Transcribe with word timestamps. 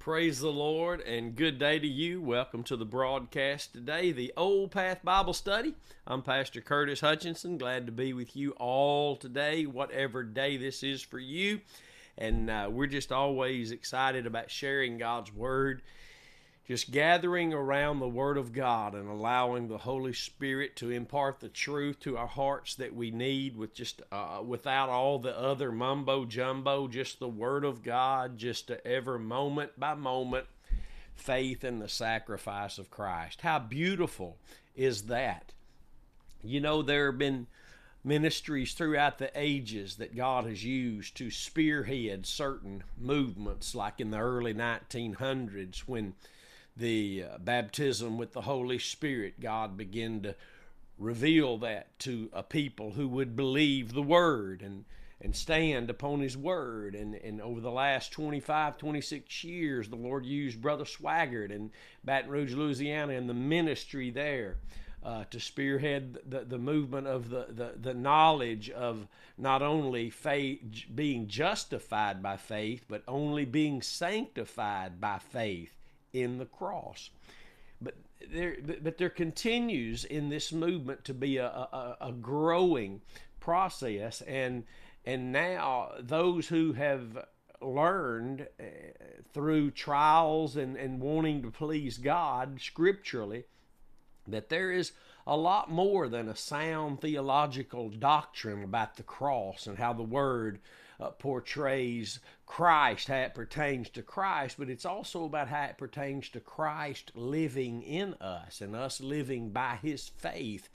Praise 0.00 0.40
the 0.40 0.50
Lord 0.50 1.02
and 1.02 1.36
good 1.36 1.58
day 1.58 1.78
to 1.78 1.86
you. 1.86 2.22
Welcome 2.22 2.62
to 2.64 2.76
the 2.78 2.86
broadcast 2.86 3.74
today, 3.74 4.12
the 4.12 4.32
Old 4.34 4.70
Path 4.70 5.00
Bible 5.04 5.34
Study. 5.34 5.74
I'm 6.06 6.22
Pastor 6.22 6.62
Curtis 6.62 7.02
Hutchinson. 7.02 7.58
Glad 7.58 7.84
to 7.84 7.92
be 7.92 8.14
with 8.14 8.34
you 8.34 8.52
all 8.52 9.14
today, 9.14 9.66
whatever 9.66 10.22
day 10.22 10.56
this 10.56 10.82
is 10.82 11.02
for 11.02 11.18
you. 11.18 11.60
And 12.16 12.48
uh, 12.48 12.70
we're 12.72 12.86
just 12.86 13.12
always 13.12 13.72
excited 13.72 14.26
about 14.26 14.50
sharing 14.50 14.96
God's 14.96 15.34
Word 15.34 15.82
just 16.70 16.92
gathering 16.92 17.52
around 17.52 17.98
the 17.98 18.08
Word 18.08 18.38
of 18.38 18.52
God 18.52 18.94
and 18.94 19.08
allowing 19.08 19.66
the 19.66 19.78
Holy 19.78 20.12
Spirit 20.12 20.76
to 20.76 20.88
impart 20.88 21.40
the 21.40 21.48
truth 21.48 21.98
to 21.98 22.16
our 22.16 22.28
hearts 22.28 22.76
that 22.76 22.94
we 22.94 23.10
need 23.10 23.56
with 23.56 23.74
just 23.74 24.02
uh, 24.12 24.40
without 24.46 24.88
all 24.88 25.18
the 25.18 25.36
other 25.36 25.72
mumbo 25.72 26.24
jumbo, 26.24 26.86
just 26.86 27.18
the 27.18 27.26
Word 27.26 27.64
of 27.64 27.82
God, 27.82 28.38
just 28.38 28.70
ever 28.84 29.18
moment 29.18 29.80
by 29.80 29.94
moment 29.94 30.46
faith 31.16 31.64
in 31.64 31.80
the 31.80 31.88
sacrifice 31.88 32.78
of 32.78 32.88
Christ. 32.88 33.40
How 33.40 33.58
beautiful 33.58 34.36
is 34.76 35.02
that? 35.06 35.52
You 36.40 36.60
know, 36.60 36.82
there 36.82 37.10
have 37.10 37.18
been 37.18 37.48
ministries 38.04 38.74
throughout 38.74 39.18
the 39.18 39.32
ages 39.34 39.96
that 39.96 40.14
God 40.14 40.46
has 40.46 40.64
used 40.64 41.16
to 41.16 41.32
spearhead 41.32 42.26
certain 42.26 42.84
movements, 42.96 43.74
like 43.74 43.98
in 43.98 44.12
the 44.12 44.20
early 44.20 44.54
1900s 44.54 45.80
when 45.80 46.14
the 46.76 47.24
uh, 47.24 47.38
baptism 47.38 48.18
with 48.18 48.32
the 48.32 48.42
Holy 48.42 48.78
Spirit, 48.78 49.40
God 49.40 49.76
began 49.76 50.22
to 50.22 50.34
reveal 50.98 51.58
that 51.58 51.98
to 52.00 52.28
a 52.32 52.42
people 52.42 52.92
who 52.92 53.08
would 53.08 53.36
believe 53.36 53.92
the 53.92 54.02
Word 54.02 54.62
and 54.62 54.84
and 55.22 55.36
stand 55.36 55.90
upon 55.90 56.20
his 56.20 56.36
word. 56.36 56.94
And, 56.94 57.14
and 57.14 57.40
over 57.40 57.60
the 57.60 57.70
last 57.70 58.12
25 58.12 58.78
26 58.78 59.44
years 59.44 59.88
the 59.88 59.96
lord 59.96 60.24
used 60.24 60.60
brother 60.60 60.84
swaggart 60.84 61.50
in 61.50 61.70
baton 62.04 62.30
rouge 62.30 62.54
louisiana 62.54 63.14
and 63.14 63.28
the 63.28 63.34
ministry 63.34 64.10
there 64.10 64.56
uh, 65.02 65.24
to 65.30 65.40
spearhead 65.40 66.18
the, 66.26 66.40
the 66.40 66.58
movement 66.58 67.06
of 67.06 67.30
the, 67.30 67.46
the, 67.48 67.72
the 67.80 67.94
knowledge 67.94 68.68
of 68.70 69.08
not 69.38 69.62
only 69.62 70.10
faith 70.10 70.60
being 70.94 71.26
justified 71.26 72.22
by 72.22 72.36
faith 72.36 72.84
but 72.88 73.02
only 73.08 73.44
being 73.44 73.80
sanctified 73.82 75.00
by 75.00 75.18
faith 75.18 75.79
in 76.12 76.38
the 76.38 76.46
cross. 76.46 77.10
But 77.80 77.94
there, 78.30 78.56
but 78.82 78.98
there 78.98 79.10
continues 79.10 80.04
in 80.04 80.28
this 80.28 80.52
movement 80.52 81.04
to 81.04 81.14
be 81.14 81.38
a, 81.38 81.46
a, 81.46 81.96
a 82.00 82.12
growing 82.12 83.00
process, 83.40 84.20
and 84.22 84.64
and 85.04 85.32
now 85.32 85.92
those 85.98 86.48
who 86.48 86.74
have 86.74 87.26
learned 87.62 88.46
uh, 88.58 88.64
through 89.32 89.70
trials 89.70 90.56
and, 90.56 90.76
and 90.76 91.00
wanting 91.00 91.42
to 91.42 91.50
please 91.50 91.98
God 91.98 92.60
scripturally 92.60 93.44
that 94.26 94.48
there 94.48 94.70
is 94.70 94.92
a 95.26 95.36
lot 95.36 95.70
more 95.70 96.08
than 96.08 96.28
a 96.28 96.36
sound 96.36 97.00
theological 97.00 97.88
doctrine 97.88 98.62
about 98.62 98.96
the 98.96 99.02
cross 99.02 99.66
and 99.66 99.78
how 99.78 99.92
the 99.92 100.02
Word 100.02 100.60
uh, 101.00 101.10
portrays 101.10 102.20
Christ, 102.46 103.08
how 103.08 103.16
it 103.16 103.34
pertains 103.34 103.88
to 103.90 104.02
Christ, 104.02 104.56
but 104.58 104.68
it's 104.68 104.84
also 104.84 105.24
about 105.24 105.48
how 105.48 105.64
it 105.64 105.78
pertains 105.78 106.28
to 106.30 106.40
Christ 106.40 107.12
living 107.14 107.82
in 107.82 108.14
us 108.14 108.60
and 108.60 108.76
us 108.76 109.00
living 109.00 109.50
by 109.50 109.78
His 109.80 110.08
faith. 110.08 110.68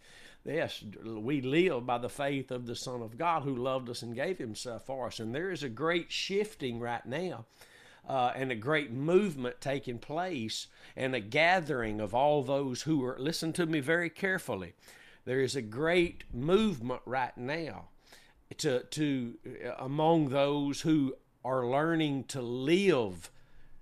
Yes, 0.43 0.83
we 1.03 1.41
live 1.41 1.85
by 1.85 1.97
the 1.97 2.09
faith 2.09 2.51
of 2.51 2.65
the 2.65 2.75
Son 2.75 3.01
of 3.01 3.17
God 3.17 3.43
who 3.43 3.55
loved 3.55 3.89
us 3.89 4.01
and 4.01 4.15
gave 4.15 4.37
Himself 4.37 4.85
for 4.85 5.07
us. 5.07 5.19
And 5.19 5.33
there 5.33 5.51
is 5.51 5.63
a 5.63 5.69
great 5.69 6.11
shifting 6.11 6.79
right 6.79 7.05
now. 7.05 7.45
Uh, 8.07 8.31
and 8.35 8.51
a 8.51 8.55
great 8.55 8.91
movement 8.91 9.59
taking 9.59 9.97
place 9.97 10.67
and 10.95 11.15
a 11.15 11.19
gathering 11.19 11.99
of 11.99 12.13
all 12.13 12.43
those 12.43 12.83
who 12.83 13.03
are 13.03 13.17
listen 13.17 13.51
to 13.51 13.65
me 13.65 13.79
very 13.79 14.11
carefully 14.11 14.75
there 15.25 15.41
is 15.41 15.55
a 15.55 15.61
great 15.63 16.23
movement 16.31 17.01
right 17.07 17.35
now 17.35 17.87
to 18.57 18.83
to 18.83 19.33
uh, 19.65 19.71
among 19.79 20.29
those 20.29 20.81
who 20.81 21.15
are 21.43 21.65
learning 21.65 22.23
to 22.25 22.41
live 22.41 23.29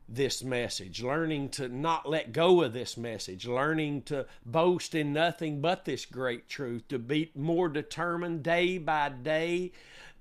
this 0.08 0.44
message, 0.44 1.02
learning 1.02 1.50
to 1.50 1.68
not 1.70 2.08
let 2.08 2.34
go 2.34 2.62
of 2.62 2.74
this 2.74 2.98
message, 2.98 3.48
learning 3.48 4.02
to 4.04 4.26
boast 4.46 4.94
in 4.94 5.14
nothing 5.14 5.62
but 5.62 5.86
this 5.86 6.06
great 6.06 6.50
truth, 6.50 6.88
to 6.90 7.00
be 7.00 7.32
more 7.36 7.70
determined 7.70 8.44
day 8.44 8.78
by 8.78 9.10
day 9.10 9.72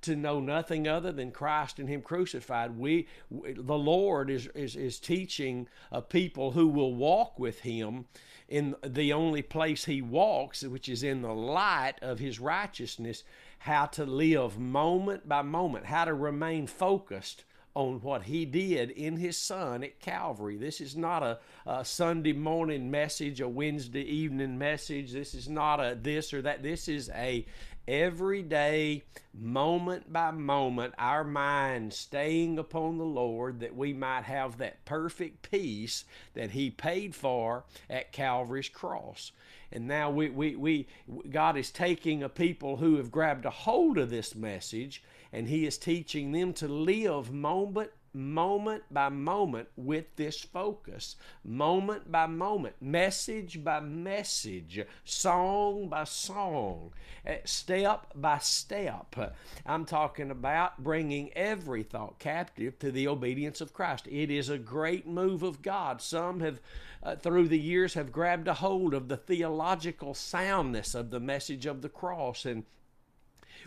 to 0.02 0.16
know 0.16 0.40
nothing 0.40 0.86
other 0.88 1.12
than 1.12 1.30
Christ 1.30 1.78
and 1.78 1.88
Him 1.88 2.02
crucified. 2.02 2.76
We, 2.76 3.06
we 3.30 3.52
the 3.52 3.78
Lord 3.78 4.30
is, 4.30 4.48
is, 4.48 4.76
is 4.76 4.98
teaching 4.98 5.68
a 5.90 6.02
people 6.02 6.52
who 6.52 6.68
will 6.68 6.94
walk 6.94 7.38
with 7.38 7.60
Him 7.60 8.06
in 8.48 8.74
the 8.84 9.12
only 9.12 9.42
place 9.42 9.84
He 9.84 10.02
walks, 10.02 10.62
which 10.62 10.88
is 10.88 11.02
in 11.02 11.22
the 11.22 11.32
light 11.32 11.94
of 12.02 12.18
His 12.18 12.40
righteousness 12.40 13.22
how 13.62 13.86
to 13.86 14.04
live 14.04 14.58
moment 14.58 15.28
by 15.28 15.40
moment, 15.40 15.86
how 15.86 16.04
to 16.04 16.12
remain 16.12 16.66
focused 16.66 17.44
on 17.74 18.00
what 18.00 18.24
he 18.24 18.44
did 18.44 18.90
in 18.90 19.16
his 19.16 19.36
son 19.36 19.84
at 19.84 20.00
Calvary. 20.00 20.56
This 20.56 20.80
is 20.80 20.96
not 20.96 21.22
a, 21.22 21.38
a, 21.64 21.84
Sunday 21.84 22.32
morning 22.32 22.90
message, 22.90 23.40
a 23.40 23.48
Wednesday 23.48 24.02
evening 24.02 24.58
message. 24.58 25.12
This 25.12 25.32
is 25.32 25.48
not 25.48 25.78
a 25.78 25.96
this 26.00 26.34
or 26.34 26.42
that. 26.42 26.64
This 26.64 26.88
is 26.88 27.08
a 27.14 27.46
everyday, 27.86 29.04
moment 29.32 30.12
by 30.12 30.32
moment, 30.32 30.94
our 30.98 31.22
mind 31.22 31.92
staying 31.92 32.58
upon 32.58 32.98
the 32.98 33.04
Lord 33.04 33.60
that 33.60 33.76
we 33.76 33.92
might 33.92 34.24
have 34.24 34.58
that 34.58 34.84
perfect 34.84 35.48
peace 35.50 36.04
that 36.34 36.50
he 36.50 36.68
paid 36.68 37.14
for 37.14 37.64
at 37.88 38.10
Calvary's 38.10 38.68
cross. 38.68 39.30
And 39.72 39.86
now 39.86 40.10
we, 40.10 40.28
we, 40.30 40.56
we 40.56 40.86
God 41.30 41.56
is 41.56 41.70
taking 41.70 42.22
a 42.22 42.28
people 42.28 42.76
who 42.76 42.96
have 42.96 43.10
grabbed 43.10 43.46
a 43.46 43.50
hold 43.50 43.98
of 43.98 44.10
this 44.10 44.34
message 44.34 45.02
and 45.32 45.48
He 45.48 45.66
is 45.66 45.78
teaching 45.78 46.32
them 46.32 46.52
to 46.54 46.68
live 46.68 47.32
moment 47.32 47.90
moment 48.14 48.82
by 48.90 49.08
moment 49.08 49.68
with 49.76 50.04
this 50.16 50.40
focus, 50.40 51.16
moment 51.44 52.10
by 52.10 52.26
moment, 52.26 52.74
message 52.80 53.62
by 53.64 53.80
message, 53.80 54.84
song 55.04 55.88
by 55.88 56.04
song, 56.04 56.92
eh, 57.24 57.38
step 57.44 58.12
by 58.14 58.38
step. 58.38 59.34
I'm 59.64 59.84
talking 59.84 60.30
about 60.30 60.82
bringing 60.82 61.32
every 61.34 61.82
thought 61.82 62.18
captive 62.18 62.78
to 62.80 62.92
the 62.92 63.08
obedience 63.08 63.60
of 63.60 63.72
Christ. 63.72 64.06
It 64.08 64.30
is 64.30 64.48
a 64.48 64.58
great 64.58 65.06
move 65.06 65.42
of 65.42 65.62
God. 65.62 66.02
Some 66.02 66.40
have 66.40 66.60
uh, 67.02 67.16
through 67.16 67.48
the 67.48 67.58
years 67.58 67.94
have 67.94 68.12
grabbed 68.12 68.48
a 68.48 68.54
hold 68.54 68.94
of 68.94 69.08
the 69.08 69.16
theological 69.16 70.14
soundness 70.14 70.94
of 70.94 71.10
the 71.10 71.20
message 71.20 71.66
of 71.66 71.82
the 71.82 71.88
cross. 71.88 72.44
And 72.44 72.64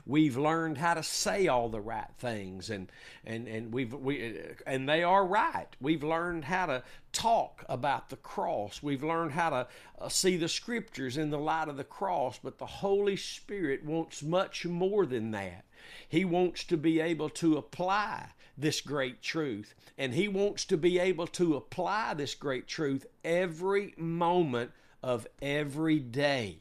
we've 0.06 0.38
learned 0.38 0.78
how 0.78 0.94
to 0.94 1.03
say 1.03 1.47
all 1.47 1.69
the 1.69 1.81
right 1.81 2.09
things. 2.18 2.69
And 2.69 2.91
and 3.25 3.47
and 3.47 3.73
we've 3.73 3.94
we 3.94 4.41
and 4.66 4.88
they 4.88 5.03
are 5.03 5.25
right. 5.25 5.68
We've 5.81 6.03
learned 6.03 6.46
how 6.46 6.68
to 6.68 6.84
talk 7.12 7.66
about 7.68 8.09
the 8.09 8.16
cross. 8.18 8.81
We've 8.81 9.03
learned 9.03 9.31
how 9.31 9.50
to 9.50 9.67
uh, 10.00 10.09
see 10.09 10.38
the 10.38 10.50
scriptures 10.50 11.17
in 11.17 11.29
the 11.29 11.40
light 11.40 11.67
of 11.67 11.78
the 11.78 11.84
cross. 11.84 12.40
But 12.41 12.57
the 12.57 12.66
holy 12.66 13.17
spirit 13.17 13.84
wants 13.84 14.23
much 14.23 14.66
more 14.66 15.06
than 15.06 15.31
that. 15.31 15.66
He 16.07 16.25
wants 16.25 16.63
to 16.66 16.78
be 16.78 17.00
able 17.00 17.29
to 17.29 17.57
apply 17.57 18.29
this 18.57 18.81
great 18.81 19.21
truth. 19.21 19.73
And 19.97 20.13
He 20.13 20.27
wants 20.27 20.66
to 20.66 20.77
be 20.77 20.99
able 20.99 21.27
to 21.27 21.55
apply 21.55 22.13
this 22.13 22.35
great 22.35 22.67
truth 22.67 23.05
every 23.23 23.93
moment 23.97 24.71
of 25.01 25.27
every 25.41 25.99
day. 25.99 26.59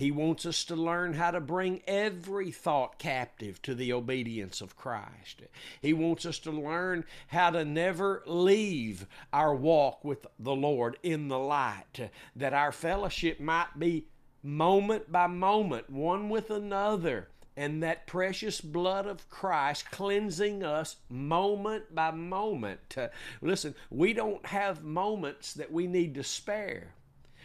He 0.00 0.10
wants 0.10 0.46
us 0.46 0.64
to 0.64 0.74
learn 0.74 1.12
how 1.12 1.30
to 1.30 1.40
bring 1.40 1.82
every 1.86 2.50
thought 2.50 2.98
captive 2.98 3.60
to 3.60 3.74
the 3.74 3.92
obedience 3.92 4.62
of 4.62 4.74
Christ. 4.74 5.42
He 5.82 5.92
wants 5.92 6.24
us 6.24 6.38
to 6.38 6.50
learn 6.50 7.04
how 7.26 7.50
to 7.50 7.66
never 7.66 8.22
leave 8.24 9.06
our 9.30 9.54
walk 9.54 10.02
with 10.02 10.26
the 10.38 10.54
Lord 10.54 10.96
in 11.02 11.28
the 11.28 11.38
light, 11.38 12.10
that 12.34 12.54
our 12.54 12.72
fellowship 12.72 13.40
might 13.40 13.78
be 13.78 14.06
moment 14.42 15.12
by 15.12 15.26
moment, 15.26 15.90
one 15.90 16.30
with 16.30 16.48
another 16.50 17.28
and 17.60 17.82
that 17.82 18.06
precious 18.06 18.58
blood 18.58 19.04
of 19.04 19.28
Christ 19.28 19.90
cleansing 19.90 20.64
us 20.64 20.96
moment 21.10 21.94
by 21.94 22.10
moment. 22.10 22.96
Uh, 22.96 23.08
listen, 23.42 23.74
we 23.90 24.14
don't 24.14 24.46
have 24.46 24.82
moments 24.82 25.52
that 25.52 25.70
we 25.70 25.86
need 25.86 26.14
to 26.14 26.24
spare. 26.24 26.94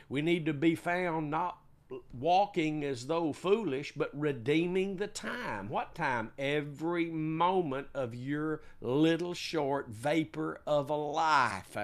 We 0.08 0.22
need 0.22 0.46
to 0.46 0.54
be 0.54 0.74
found 0.74 1.30
not 1.30 1.58
walking 2.14 2.86
as 2.86 3.08
though 3.08 3.34
foolish, 3.34 3.92
but 3.94 4.10
redeeming 4.18 4.96
the 4.96 5.08
time. 5.08 5.68
What 5.68 5.94
time? 5.96 6.32
Every 6.40 7.08
moment 7.12 7.88
of 7.94 8.16
your 8.16 8.62
little 8.80 9.34
short 9.34 9.90
vapor 9.90 10.62
of 10.66 10.90
a 10.90 10.96
life. 10.96 11.76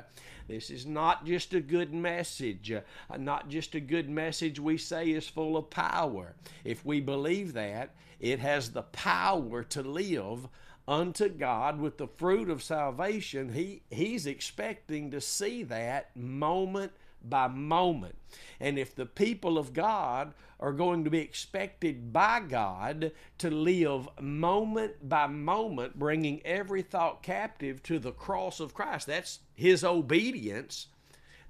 This 0.52 0.70
is 0.70 0.86
not 0.86 1.26
just 1.26 1.54
a 1.54 1.62
good 1.62 1.94
message, 1.94 2.74
uh, 2.74 2.82
not 3.18 3.48
just 3.48 3.74
a 3.74 3.80
good 3.80 4.10
message 4.10 4.60
we 4.60 4.78
say 4.78 5.12
is 5.12 5.26
full 5.26 5.56
of 5.56 5.70
power. 5.70 6.36
If 6.66 6.84
we 6.86 7.00
believe 7.00 7.54
that, 7.54 7.96
it 8.20 8.40
has 8.40 8.72
the 8.72 8.82
power 8.82 9.64
to 9.64 9.82
live 9.82 10.50
unto 10.90 11.30
God 11.30 11.80
with 11.80 11.98
the 11.98 12.08
fruit 12.08 12.50
of 12.50 12.62
salvation, 12.62 13.54
he, 13.54 13.84
he's 13.90 14.26
expecting 14.26 15.10
to 15.12 15.22
see 15.22 15.64
that 15.64 16.14
moment 16.18 16.92
by 17.30 17.48
moment. 17.48 18.16
And 18.60 18.78
if 18.78 18.96
the 18.96 19.06
people 19.06 19.58
of 19.58 19.74
God 19.74 20.34
are 20.60 20.72
going 20.72 21.04
to 21.04 21.10
be 21.10 21.20
expected 21.20 22.14
by 22.14 22.40
God 22.40 23.12
to 23.40 23.50
live 23.50 24.08
moment 24.20 25.08
by 25.08 25.28
moment, 25.28 25.98
bringing 25.98 26.42
every 26.46 26.82
thought 26.82 27.24
captive 27.24 27.82
to 27.84 28.00
the 28.00 28.12
cross 28.12 28.60
of 28.60 28.74
Christ, 28.74 29.08
that's 29.08 29.40
His 29.54 29.84
obedience 29.84 30.88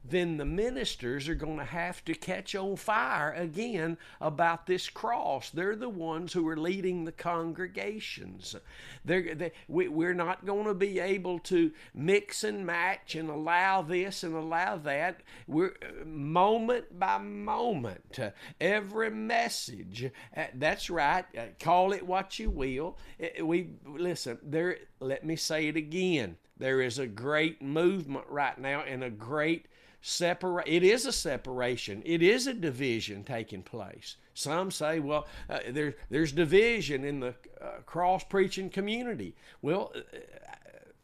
then 0.04 0.38
the 0.38 0.46
ministers 0.46 1.30
are 1.30 1.36
going 1.36 1.58
to 1.58 1.64
have 1.64 2.04
to 2.06 2.14
catch 2.14 2.56
on 2.56 2.76
fire 2.76 3.32
again 3.34 3.98
about 4.20 4.66
this 4.66 4.90
cross. 4.90 5.50
They're 5.50 5.76
the 5.76 5.90
ones 5.90 6.34
who 6.34 6.48
are 6.48 6.58
leading 6.58 7.06
the 7.06 7.12
congregations. 7.12 8.56
They're, 9.06 9.36
they, 9.36 9.52
we, 9.68 9.88
we're 9.88 10.14
not 10.14 10.46
going 10.46 10.66
to 10.66 10.74
be 10.74 11.00
able 11.00 11.40
to 11.40 11.72
mix 11.94 12.44
and 12.44 12.66
match 12.66 13.16
and 13.16 13.30
allow 13.30 13.84
this 13.84 14.24
and 14.24 14.36
allow 14.36 14.78
that. 14.78 15.22
We're 15.48 15.76
moment 16.06 16.98
by 17.00 17.20
moment, 17.20 18.20
every 18.60 19.12
message. 19.12 20.12
Uh, 20.36 20.46
that's 20.56 20.90
right. 20.90 21.26
Uh, 21.38 21.46
call 21.60 21.94
it 21.94 22.06
what 22.06 22.40
you 22.40 22.50
will. 22.50 22.98
Uh, 23.22 23.46
we 23.46 23.70
listen. 23.86 24.40
There. 24.44 24.78
Let 25.00 25.26
me 25.26 25.36
say 25.36 25.68
it 25.68 25.76
again. 25.76 26.38
There 26.58 26.82
is 26.82 27.00
a 27.00 27.08
great 27.08 27.62
movement 27.62 28.26
right 28.30 28.58
now 28.58 28.82
and 28.82 29.04
a 29.04 29.10
great 29.10 29.66
separate. 30.02 30.68
It 30.68 30.84
is 30.84 31.06
a 31.06 31.12
separation. 31.12 32.02
It 32.06 32.22
is 32.22 32.48
a 32.48 32.54
division 32.54 33.24
taking 33.24 33.64
place. 33.64 34.18
Some 34.34 34.72
say, 34.72 35.00
well, 35.00 35.28
uh, 35.50 35.60
there, 35.70 35.96
there's 36.10 36.32
division 36.32 37.04
in 37.04 37.20
the 37.20 37.36
uh, 37.62 37.82
cross 37.86 38.24
preaching 38.24 38.70
community. 38.70 39.36
Well, 39.62 39.92
uh, 39.96 40.18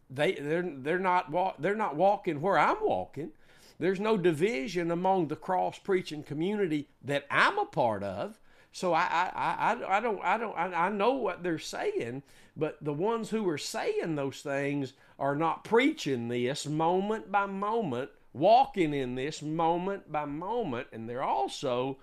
they 0.10 0.34
they're 0.34 0.64
they're 0.64 1.00
not 1.00 1.62
they're 1.62 1.76
not 1.76 1.96
walking 1.96 2.42
where 2.42 2.58
I'm 2.58 2.78
walking. 2.82 3.32
There's 3.80 4.00
no 4.00 4.18
division 4.18 4.90
among 4.90 5.28
the 5.28 5.36
cross 5.36 5.78
preaching 5.78 6.24
community 6.24 6.88
that 7.04 7.26
I'm 7.30 7.60
a 7.60 7.66
part 7.66 8.04
of. 8.04 8.40
So 8.72 8.94
I, 8.94 9.32
I, 9.36 9.76
I, 9.76 9.98
I 9.98 10.00
don't 10.00 10.24
I 10.24 10.38
don't 10.38 10.58
I, 10.58 10.86
I 10.88 10.90
know 10.90 11.14
what 11.14 11.44
they're 11.44 11.60
saying, 11.60 12.24
but 12.56 12.78
the 12.82 12.94
ones 12.94 13.30
who 13.30 13.48
are 13.50 13.58
saying 13.58 14.16
those 14.16 14.42
things 14.42 14.94
are 15.20 15.36
not 15.36 15.64
preaching 15.64 16.28
this 16.28 16.66
moment 16.66 17.32
by 17.32 17.46
moment 17.46 18.10
walking 18.38 18.94
in 18.94 19.16
this 19.16 19.42
moment 19.42 20.12
by 20.12 20.26
moment, 20.26 20.88
and 20.92 21.10
they're 21.10 21.24
also 21.24 21.98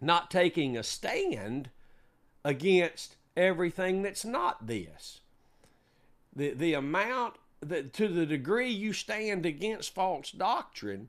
not 0.00 0.30
taking 0.30 0.76
a 0.76 0.82
stand 0.82 1.70
against 2.44 3.16
everything 3.36 4.02
that's 4.02 4.24
not 4.24 4.66
this. 4.66 5.20
The, 6.34 6.50
the 6.50 6.74
amount 6.74 7.34
that 7.60 7.92
to 7.94 8.08
the 8.08 8.26
degree 8.26 8.70
you 8.70 8.92
stand 8.92 9.46
against 9.46 9.94
false 9.94 10.30
doctrine, 10.30 11.08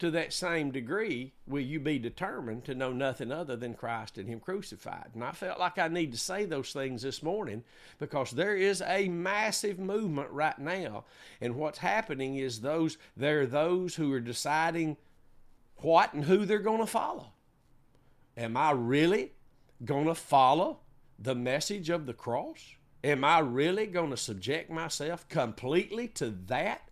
to 0.00 0.10
that 0.10 0.32
same 0.32 0.70
degree 0.70 1.32
will 1.46 1.62
you 1.62 1.78
be 1.78 1.98
determined 1.98 2.64
to 2.64 2.74
know 2.74 2.92
nothing 2.92 3.30
other 3.30 3.54
than 3.56 3.74
Christ 3.74 4.18
and 4.18 4.28
Him 4.28 4.40
crucified. 4.40 5.10
And 5.14 5.22
I 5.22 5.32
felt 5.32 5.60
like 5.60 5.78
I 5.78 5.88
need 5.88 6.12
to 6.12 6.18
say 6.18 6.44
those 6.44 6.72
things 6.72 7.02
this 7.02 7.22
morning 7.22 7.62
because 7.98 8.30
there 8.30 8.56
is 8.56 8.82
a 8.86 9.08
massive 9.08 9.78
movement 9.78 10.30
right 10.30 10.58
now. 10.58 11.04
And 11.40 11.56
what's 11.56 11.78
happening 11.78 12.36
is 12.36 12.60
those 12.60 12.98
there 13.16 13.42
are 13.42 13.46
those 13.46 13.94
who 13.94 14.12
are 14.12 14.20
deciding 14.20 14.96
what 15.76 16.14
and 16.14 16.24
who 16.24 16.44
they're 16.44 16.58
going 16.58 16.80
to 16.80 16.86
follow. 16.86 17.32
Am 18.36 18.56
I 18.56 18.70
really 18.72 19.32
going 19.84 20.06
to 20.06 20.14
follow 20.14 20.80
the 21.18 21.34
message 21.34 21.90
of 21.90 22.06
the 22.06 22.14
cross? 22.14 22.74
Am 23.04 23.24
I 23.24 23.38
really 23.38 23.86
going 23.86 24.10
to 24.10 24.16
subject 24.16 24.70
myself 24.70 25.28
completely 25.28 26.08
to 26.08 26.30
that? 26.46 26.89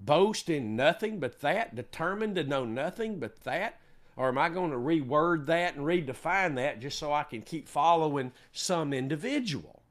Boast 0.00 0.48
in 0.48 0.76
nothing 0.76 1.18
but 1.18 1.40
that, 1.40 1.74
determined 1.74 2.36
to 2.36 2.44
know 2.44 2.64
nothing 2.64 3.18
but 3.18 3.44
that? 3.44 3.80
Or 4.16 4.28
am 4.28 4.38
I 4.38 4.48
going 4.48 4.72
to 4.72 4.76
reword 4.76 5.46
that 5.46 5.76
and 5.76 5.86
redefine 5.86 6.56
that 6.56 6.80
just 6.80 6.98
so 6.98 7.12
I 7.12 7.22
can 7.22 7.42
keep 7.42 7.68
following 7.68 8.32
some 8.52 8.92
individual? 8.92 9.82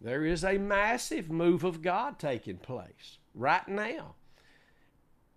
There 0.00 0.26
is 0.26 0.44
a 0.44 0.58
massive 0.58 1.30
move 1.30 1.64
of 1.64 1.80
God 1.80 2.18
taking 2.18 2.58
place 2.58 3.18
right 3.34 3.66
now. 3.66 4.16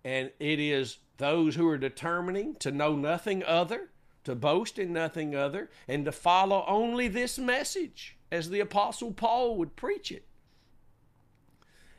And 0.04 0.30
it 0.38 0.60
is 0.60 0.98
those 1.16 1.54
who 1.54 1.66
are 1.68 1.78
determining 1.78 2.54
to 2.56 2.70
know 2.70 2.94
nothing 2.94 3.42
other, 3.42 3.88
to 4.24 4.34
boast 4.34 4.78
in 4.78 4.92
nothing 4.92 5.34
other, 5.34 5.70
and 5.88 6.04
to 6.04 6.12
follow 6.12 6.64
only 6.68 7.08
this 7.08 7.38
message 7.38 8.18
as 8.30 8.50
the 8.50 8.60
Apostle 8.60 9.12
Paul 9.12 9.56
would 9.56 9.74
preach 9.74 10.12
it. 10.12 10.27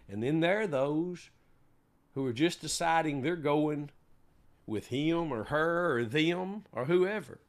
And 0.09 0.23
then 0.23 0.39
there 0.39 0.61
are 0.61 0.67
those 0.67 1.29
who 2.15 2.25
are 2.25 2.33
just 2.33 2.61
deciding 2.61 3.21
they're 3.21 3.35
going 3.35 3.91
with 4.65 4.87
him 4.87 5.31
or 5.31 5.45
her 5.45 5.97
or 5.97 6.05
them 6.05 6.65
or 6.71 6.85
whoever. 6.85 7.39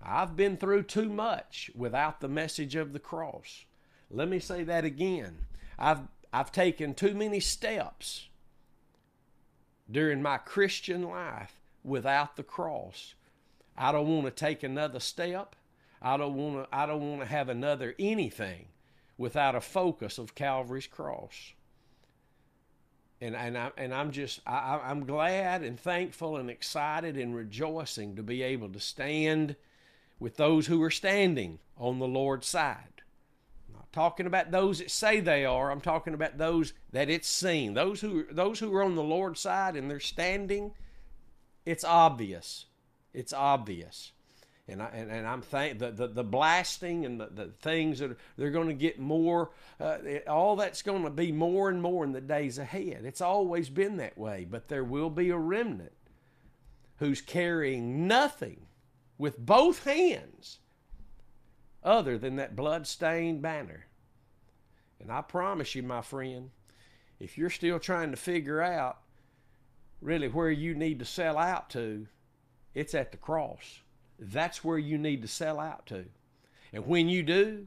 I've 0.00 0.36
been 0.36 0.56
through 0.56 0.84
too 0.84 1.08
much 1.08 1.70
without 1.74 2.20
the 2.20 2.28
message 2.28 2.76
of 2.76 2.92
the 2.92 2.98
cross. 3.00 3.64
Let 4.10 4.28
me 4.28 4.38
say 4.38 4.62
that 4.64 4.84
again. 4.84 5.38
I've 5.78 6.00
I've 6.32 6.52
taken 6.52 6.94
too 6.94 7.14
many 7.14 7.40
steps 7.40 8.28
during 9.90 10.22
my 10.22 10.38
Christian 10.38 11.02
life 11.02 11.58
without 11.82 12.36
the 12.36 12.42
cross. 12.42 13.14
I 13.76 13.92
don't 13.92 14.08
want 14.08 14.26
to 14.26 14.30
take 14.30 14.62
another 14.62 15.00
step. 15.00 15.56
I 16.00 16.16
don't 16.16 16.34
want 16.34 16.70
to 16.70 16.76
I 16.76 16.86
don't 16.86 17.08
want 17.08 17.22
to 17.22 17.26
have 17.26 17.48
another 17.48 17.94
anything 17.98 18.66
without 19.18 19.56
a 19.56 19.60
focus 19.60 20.16
of 20.16 20.34
Calvary's 20.36 20.86
cross. 20.86 21.52
And, 23.20 23.34
and, 23.34 23.58
I, 23.58 23.72
and 23.76 23.92
I'm 23.92 24.12
just, 24.12 24.40
I, 24.46 24.80
I'm 24.84 25.04
glad 25.04 25.62
and 25.62 25.78
thankful 25.78 26.36
and 26.36 26.48
excited 26.48 27.16
and 27.16 27.34
rejoicing 27.34 28.14
to 28.14 28.22
be 28.22 28.42
able 28.42 28.68
to 28.68 28.80
stand 28.80 29.56
with 30.20 30.36
those 30.36 30.68
who 30.68 30.80
are 30.84 30.90
standing 30.90 31.58
on 31.76 31.98
the 31.98 32.06
Lord's 32.06 32.46
side. 32.46 33.02
I'm 33.68 33.74
not 33.74 33.92
talking 33.92 34.26
about 34.26 34.52
those 34.52 34.78
that 34.78 34.92
say 34.92 35.18
they 35.18 35.44
are, 35.44 35.72
I'm 35.72 35.80
talking 35.80 36.14
about 36.14 36.38
those 36.38 36.72
that 36.92 37.10
it's 37.10 37.28
seen. 37.28 37.74
Those 37.74 38.00
who, 38.00 38.24
those 38.30 38.60
who 38.60 38.72
are 38.76 38.84
on 38.84 38.94
the 38.94 39.02
Lord's 39.02 39.40
side 39.40 39.74
and 39.74 39.90
they're 39.90 39.98
standing, 39.98 40.72
it's 41.66 41.84
obvious. 41.84 42.66
It's 43.12 43.32
obvious 43.32 44.12
and 44.68 44.82
I 44.82 44.86
and, 44.92 45.10
and 45.10 45.26
I'm 45.26 45.42
thank 45.42 45.78
the, 45.78 45.90
the, 45.90 46.06
the 46.06 46.24
blasting 46.24 47.06
and 47.06 47.20
the, 47.20 47.26
the 47.26 47.46
things 47.60 47.98
that 47.98 48.12
are, 48.12 48.16
they're 48.36 48.50
going 48.50 48.68
to 48.68 48.74
get 48.74 48.98
more. 48.98 49.50
Uh, 49.80 49.98
it, 50.04 50.28
all 50.28 50.56
that's 50.56 50.82
going 50.82 51.04
to 51.04 51.10
be 51.10 51.32
more 51.32 51.70
and 51.70 51.80
more 51.80 52.04
in 52.04 52.12
the 52.12 52.20
days 52.20 52.58
ahead. 52.58 53.02
It's 53.04 53.20
always 53.20 53.70
been 53.70 53.96
that 53.96 54.18
way, 54.18 54.46
but 54.48 54.68
there 54.68 54.84
will 54.84 55.10
be 55.10 55.30
a 55.30 55.38
remnant 55.38 55.92
who's 56.98 57.20
carrying 57.20 58.06
nothing 58.06 58.66
with 59.16 59.38
both 59.38 59.84
hands 59.84 60.58
other 61.82 62.18
than 62.18 62.36
that 62.36 62.56
blood-stained 62.56 63.40
banner. 63.40 63.86
And 65.00 65.12
I 65.12 65.22
promise 65.22 65.74
you, 65.74 65.82
my 65.82 66.02
friend, 66.02 66.50
if 67.20 67.38
you're 67.38 67.50
still 67.50 67.78
trying 67.78 68.10
to 68.10 68.16
figure 68.16 68.60
out 68.60 68.98
really 70.00 70.28
where 70.28 70.50
you 70.50 70.74
need 70.74 70.98
to 70.98 71.04
sell 71.04 71.38
out 71.38 71.70
to, 71.70 72.06
it's 72.74 72.94
at 72.94 73.12
the 73.12 73.18
cross 73.18 73.80
that's 74.18 74.64
where 74.64 74.78
you 74.78 74.98
need 74.98 75.22
to 75.22 75.28
sell 75.28 75.60
out 75.60 75.86
to. 75.86 76.06
And 76.72 76.86
when 76.86 77.08
you 77.08 77.22
do, 77.22 77.66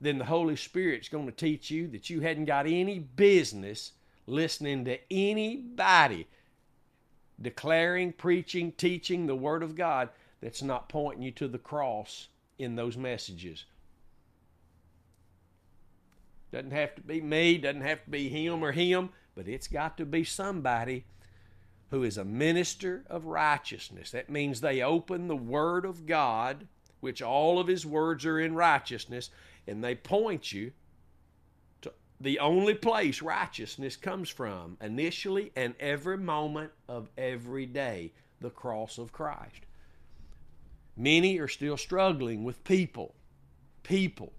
then 0.00 0.18
the 0.18 0.24
Holy 0.26 0.56
Spirit's 0.56 1.08
going 1.08 1.26
to 1.26 1.32
teach 1.32 1.70
you 1.70 1.88
that 1.88 2.10
you 2.10 2.20
hadn't 2.20 2.44
got 2.44 2.66
any 2.66 2.98
business 2.98 3.92
listening 4.26 4.84
to 4.84 4.98
anybody 5.10 6.26
declaring, 7.40 8.12
preaching, 8.12 8.72
teaching 8.72 9.26
the 9.26 9.34
Word 9.34 9.62
of 9.62 9.74
God 9.74 10.10
that's 10.40 10.62
not 10.62 10.88
pointing 10.88 11.22
you 11.22 11.30
to 11.32 11.48
the 11.48 11.58
cross 11.58 12.28
in 12.58 12.76
those 12.76 12.96
messages. 12.96 13.64
Doesn't 16.52 16.72
have 16.72 16.94
to 16.94 17.00
be 17.00 17.20
me, 17.20 17.58
doesn't 17.58 17.80
have 17.80 18.04
to 18.04 18.10
be 18.10 18.28
him 18.28 18.62
or 18.62 18.72
him, 18.72 19.10
but 19.34 19.48
it's 19.48 19.66
got 19.66 19.96
to 19.96 20.04
be 20.04 20.22
somebody 20.22 21.04
who 21.90 22.02
is 22.02 22.18
a 22.18 22.24
minister 22.24 23.04
of 23.08 23.26
righteousness. 23.26 24.10
That 24.10 24.30
means 24.30 24.60
they 24.60 24.82
open 24.82 25.28
the 25.28 25.36
Word 25.36 25.84
of 25.84 26.06
God, 26.06 26.66
which 27.00 27.22
all 27.22 27.58
of 27.58 27.66
His 27.66 27.86
words 27.86 28.24
are 28.24 28.40
in 28.40 28.54
righteousness, 28.54 29.30
and 29.66 29.82
they 29.82 29.94
point 29.94 30.52
you 30.52 30.72
to 31.82 31.92
the 32.20 32.38
only 32.38 32.74
place 32.74 33.22
righteousness 33.22 33.96
comes 33.96 34.28
from, 34.28 34.76
initially 34.80 35.52
and 35.54 35.74
every 35.78 36.18
moment 36.18 36.72
of 36.88 37.10
every 37.16 37.66
day 37.66 38.12
the 38.40 38.50
cross 38.50 38.98
of 38.98 39.12
Christ. 39.12 39.66
Many 40.96 41.38
are 41.38 41.48
still 41.48 41.76
struggling 41.76 42.44
with 42.44 42.62
people, 42.64 43.14
people, 43.82 44.32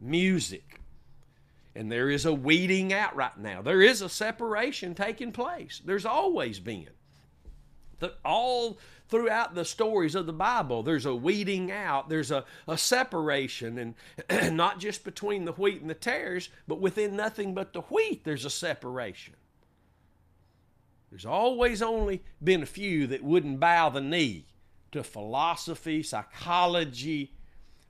music, 0.00 0.80
and 1.74 1.90
there 1.90 2.08
is 2.08 2.24
a 2.24 2.32
weeding 2.32 2.92
out 2.92 3.16
right 3.16 3.36
now. 3.36 3.60
There 3.62 3.82
is 3.82 4.00
a 4.00 4.08
separation 4.08 4.94
taking 4.94 5.32
place. 5.32 5.82
There's 5.84 6.06
always 6.06 6.60
been. 6.60 6.88
all 8.24 8.78
throughout 9.08 9.54
the 9.54 9.64
stories 9.64 10.14
of 10.14 10.26
the 10.26 10.32
Bible, 10.32 10.82
there's 10.82 11.06
a 11.06 11.14
weeding 11.14 11.70
out, 11.70 12.08
there's 12.08 12.30
a, 12.30 12.44
a 12.66 12.78
separation, 12.78 13.94
and 14.30 14.56
not 14.56 14.78
just 14.78 15.04
between 15.04 15.44
the 15.44 15.52
wheat 15.52 15.80
and 15.80 15.90
the 15.90 15.94
tares, 15.94 16.48
but 16.66 16.80
within 16.80 17.16
nothing 17.16 17.54
but 17.54 17.72
the 17.72 17.82
wheat, 17.82 18.24
there's 18.24 18.44
a 18.44 18.50
separation. 18.50 19.34
There's 21.10 21.26
always 21.26 21.80
only 21.82 22.22
been 22.42 22.62
a 22.62 22.66
few 22.66 23.06
that 23.08 23.22
wouldn't 23.22 23.60
bow 23.60 23.88
the 23.88 24.00
knee 24.00 24.46
to 24.92 25.04
philosophy, 25.04 26.02
psychology, 26.02 27.34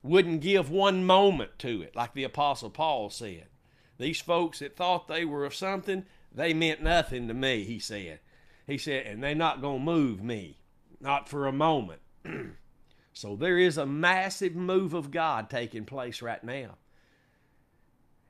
wouldn't 0.03 0.41
give 0.41 0.69
one 0.69 1.05
moment 1.05 1.57
to 1.59 1.81
it, 1.81 1.95
like 1.95 2.13
the 2.13 2.23
Apostle 2.23 2.69
Paul 2.69 3.09
said. 3.09 3.47
These 3.97 4.21
folks 4.21 4.59
that 4.59 4.75
thought 4.75 5.07
they 5.07 5.25
were 5.25 5.45
of 5.45 5.55
something, 5.55 6.05
they 6.33 6.53
meant 6.53 6.81
nothing 6.81 7.27
to 7.27 7.33
me, 7.33 7.63
he 7.63 7.79
said. 7.79 8.19
He 8.67 8.77
said, 8.77 9.05
and 9.05 9.23
they're 9.23 9.35
not 9.35 9.61
going 9.61 9.79
to 9.79 9.85
move 9.85 10.23
me, 10.23 10.57
not 10.99 11.29
for 11.29 11.47
a 11.47 11.51
moment. 11.51 12.01
so 13.13 13.35
there 13.35 13.57
is 13.57 13.77
a 13.77 13.85
massive 13.85 14.55
move 14.55 14.93
of 14.93 15.11
God 15.11 15.49
taking 15.49 15.85
place 15.85 16.21
right 16.21 16.43
now. 16.43 16.77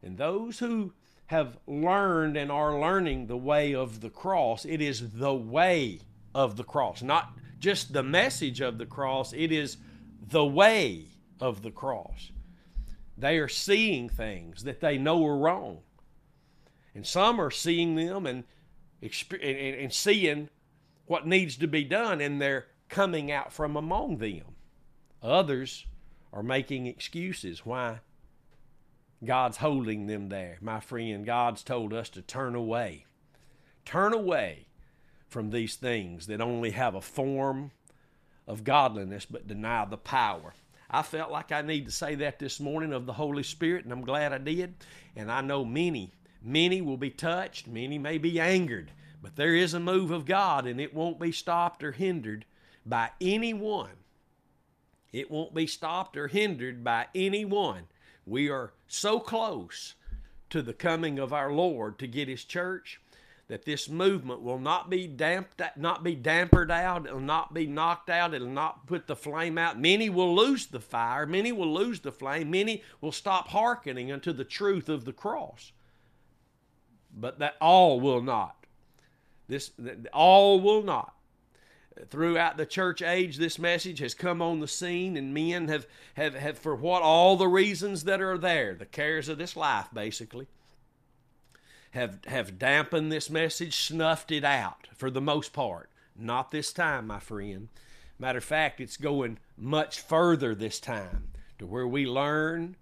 And 0.04 0.18
those 0.18 0.60
who 0.60 0.94
have 1.28 1.58
learned 1.66 2.38
and 2.38 2.52
are 2.52 2.80
learning 2.80 3.28
the 3.28 3.38
way 3.38 3.74
of 3.74 4.02
the 4.02 4.10
cross. 4.10 4.66
It 4.66 4.82
is 4.82 5.12
the 5.14 5.34
way 5.34 6.00
of 6.34 6.56
the 6.56 6.64
cross, 6.64 7.02
not 7.02 7.34
just 7.60 7.94
the 7.94 8.04
message 8.04 8.62
of 8.62 8.78
the 8.78 8.86
cross, 8.86 9.34
it 9.34 9.52
is 9.52 9.78
the 10.30 10.46
way 10.46 11.06
of 11.40 11.64
the 11.64 11.72
cross. 11.72 12.32
They 13.18 13.38
are 13.38 13.48
seeing 13.48 14.10
things 14.10 14.64
that 14.64 14.82
they 14.82 14.98
know 14.98 15.26
are 15.26 15.38
wrong. 15.38 15.80
And 16.94 17.06
some 17.06 17.40
are 17.40 17.52
seeing 17.52 17.96
them 17.96 18.26
and, 18.26 18.44
and, 19.02 19.94
seeing 19.94 20.50
what 21.06 21.28
needs 21.28 21.58
to 21.58 21.68
be 21.68 21.84
done, 21.84 22.22
and 22.22 22.42
they're 22.42 22.68
coming 22.90 23.32
out 23.32 23.54
from 23.54 23.76
among 23.76 24.18
them. 24.18 24.56
Others 25.22 25.86
are 26.32 26.44
making 26.44 26.88
excuses 26.88 27.66
why 27.66 28.00
God's 29.24 29.58
holding 29.58 30.08
them 30.08 30.30
there. 30.30 30.58
My 30.62 30.80
friend, 30.80 31.26
God's 31.26 31.64
told 31.64 31.94
us 31.94 32.10
to 32.10 32.22
turn 32.22 32.56
away. 32.56 33.06
Turn 33.86 34.14
away 34.14 34.68
from 35.28 35.50
these 35.50 35.76
things 35.76 36.28
that 36.28 36.42
only 36.42 36.72
have 36.72 36.96
a 36.96 37.02
form 37.02 37.72
of 38.48 38.64
godliness 38.64 39.26
but 39.26 39.48
deny 39.48 39.86
the 39.86 39.98
power. 39.98 40.54
I 40.90 41.02
felt 41.02 41.32
like 41.32 41.52
I 41.52 41.62
need 41.62 41.86
to 41.86 41.92
say 41.92 42.16
that 42.16 42.40
this 42.40 42.60
morning 42.60 42.94
of 42.94 43.06
the 43.06 43.14
Holy 43.14 43.44
Spirit, 43.44 43.84
and 43.84 43.94
I'm 43.94 44.04
glad 44.04 44.34
I 44.34 44.38
did. 44.38 44.76
And 45.16 45.32
I 45.32 45.42
know 45.42 45.66
many, 45.66 46.14
many 46.42 46.82
will 46.82 46.98
be 46.98 47.10
touched, 47.10 47.68
many 47.68 47.98
may 47.98 48.18
be 48.18 48.40
angered, 48.40 48.92
but 49.22 49.36
there 49.36 49.56
is 49.56 49.74
a 49.74 49.80
move 49.80 50.12
of 50.12 50.26
God, 50.26 50.68
and 50.68 50.80
it 50.80 50.94
won't 50.94 51.20
be 51.20 51.32
stopped 51.32 51.84
or 51.84 51.92
hindered 51.92 52.46
by 52.86 53.10
anyone. 53.20 53.98
It 55.12 55.32
won't 55.32 55.54
be 55.54 55.66
stopped 55.66 56.18
or 56.18 56.28
hindered 56.28 56.84
by 56.84 57.08
anyone 57.16 57.88
we 58.26 58.50
are 58.50 58.74
so 58.88 59.20
close 59.20 59.96
to 60.50 60.62
the 60.62 60.74
coming 60.74 61.20
of 61.20 61.34
our 61.34 61.52
Lord 61.52 62.00
to 62.00 62.08
get 62.08 62.28
his 62.28 62.44
church 62.44 63.00
that 63.48 63.66
this 63.66 63.88
movement 63.88 64.42
will 64.42 64.58
not 64.60 64.90
be 64.90 65.08
damped 65.08 65.62
not 65.78 66.04
be 66.04 66.16
dampered 66.16 66.72
out 66.72 67.06
it'll 67.06 67.20
not 67.20 67.54
be 67.54 67.68
knocked 67.68 68.10
out 68.10 68.34
it'll 68.34 68.48
not 68.48 68.88
put 68.88 69.08
the 69.08 69.16
flame 69.16 69.58
out. 69.58 69.80
Many 69.80 70.10
will 70.10 70.36
lose 70.36 70.66
the 70.68 70.80
fire 70.80 71.26
many 71.26 71.52
will 71.52 71.74
lose 71.74 72.00
the 72.00 72.12
flame 72.12 72.52
many 72.52 72.84
will 73.02 73.12
stop 73.12 73.50
hearkening 73.50 74.12
unto 74.12 74.34
the 74.34 74.44
truth 74.44 74.90
of 74.90 75.06
the 75.06 75.14
cross. 75.14 75.72
But 77.18 77.40
that 77.40 77.56
all 77.62 78.02
will 78.02 78.22
not. 78.22 78.66
This 79.48 79.72
all 80.12 80.60
will 80.60 80.84
not. 80.84 81.14
Throughout 82.10 82.58
the 82.58 82.66
church 82.66 83.02
age 83.02 83.38
this 83.38 83.60
message 83.60 84.00
has 84.00 84.14
come 84.14 84.42
on 84.42 84.60
the 84.60 84.68
scene 84.68 85.16
and 85.16 85.34
men 85.34 85.68
have, 85.68 85.88
have, 86.16 86.34
have 86.34 86.58
for 86.58 86.76
what 86.76 87.04
all 87.04 87.38
the 87.38 87.48
reasons 87.48 88.04
that 88.06 88.22
are 88.22 88.38
there 88.38 88.74
the 88.74 88.86
cares 88.86 89.30
of 89.30 89.38
this 89.38 89.56
life 89.56 89.88
basically 89.94 90.48
have 91.92 92.20
have 92.26 92.60
dampened 92.60 93.12
this 93.12 93.30
message 93.30 93.76
snuffed 93.76 94.32
it 94.32 94.44
out 94.44 94.88
for 94.96 95.10
the 95.10 95.22
most 95.22 95.54
part. 95.54 95.90
Not 96.16 96.52
this 96.52 96.74
time 96.74 97.08
my 97.08 97.20
friend. 97.20 97.70
Matter 98.18 98.38
of 98.38 98.44
fact 98.44 98.80
it's 98.80 98.98
going 98.98 99.40
much 99.58 100.00
further 100.00 100.56
this 100.56 100.80
time 100.80 101.30
to 101.60 101.66
where 101.66 101.88
we 101.88 102.06
learn 102.06 102.76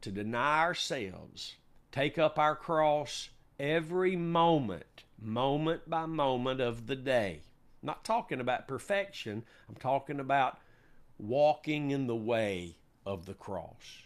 to 0.00 0.10
deny 0.10 0.60
ourselves 0.60 1.56
take 1.92 2.18
up 2.18 2.38
our 2.38 2.56
cross 2.56 3.28
every 3.58 4.16
moment 4.16 5.04
moment 5.24 5.88
by 5.88 6.06
moment 6.06 6.60
of 6.60 6.86
the 6.86 6.96
day. 6.96 7.40
I'm 7.82 7.86
not 7.86 8.04
talking 8.04 8.40
about 8.40 8.68
perfection, 8.68 9.44
I'm 9.68 9.74
talking 9.76 10.20
about 10.20 10.58
walking 11.18 11.90
in 11.90 12.06
the 12.06 12.16
way 12.16 12.76
of 13.06 13.26
the 13.26 13.34
cross, 13.34 14.02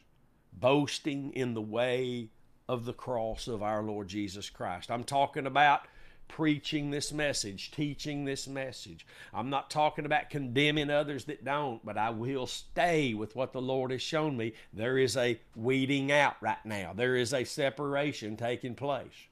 boasting 0.53 1.33
in 1.33 1.55
the 1.55 1.63
way 1.63 2.29
of 2.69 2.85
the 2.85 2.93
cross 2.93 3.49
of 3.49 3.63
our 3.63 3.83
Lord 3.83 4.09
Jesus 4.09 4.51
Christ. 4.51 4.91
I'm 4.91 5.05
talking 5.05 5.47
about 5.47 5.83
preaching 6.29 6.91
this 6.91 7.13
message, 7.13 7.71
teaching 7.71 8.25
this 8.25 8.47
message. 8.47 9.07
I'm 9.33 9.49
not 9.49 9.71
talking 9.71 10.05
about 10.05 10.31
condemning 10.31 10.91
others 10.91 11.25
that 11.25 11.45
don't, 11.45 11.85
but 11.85 11.97
I 11.97 12.11
will 12.11 12.47
stay 12.47 13.15
with 13.15 13.35
what 13.35 13.53
the 13.53 13.63
Lord 13.63 13.91
has 13.91 14.03
shown 14.03 14.37
me. 14.37 14.53
There 14.73 14.99
is 14.99 15.17
a 15.17 15.41
weeding 15.57 16.13
out 16.13 16.37
right 16.41 16.65
now, 16.65 16.93
there 16.95 17.17
is 17.17 17.33
a 17.33 17.45
separation 17.45 18.37
taking 18.37 18.75
place. 18.75 19.27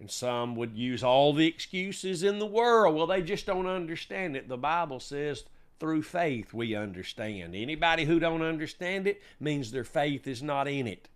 And 0.00 0.10
some 0.10 0.54
would 0.54 0.76
use 0.76 1.02
all 1.02 1.32
the 1.32 1.48
excuses 1.48 2.22
in 2.22 2.38
the 2.38 2.46
world. 2.46 2.94
Well, 2.94 3.08
they 3.08 3.20
just 3.20 3.46
don't 3.46 3.66
understand 3.66 4.36
it. 4.36 4.48
The 4.48 4.56
Bible 4.56 5.00
says 5.00 5.42
through 5.80 6.02
faith 6.02 6.54
we 6.54 6.76
understand. 6.76 7.56
Anybody 7.56 8.04
who 8.04 8.20
don't 8.20 8.42
understand 8.42 9.08
it 9.08 9.20
means 9.40 9.72
their 9.72 9.82
faith 9.82 10.28
is 10.28 10.40
not 10.40 10.68
in 10.68 10.86
it. 10.86 11.08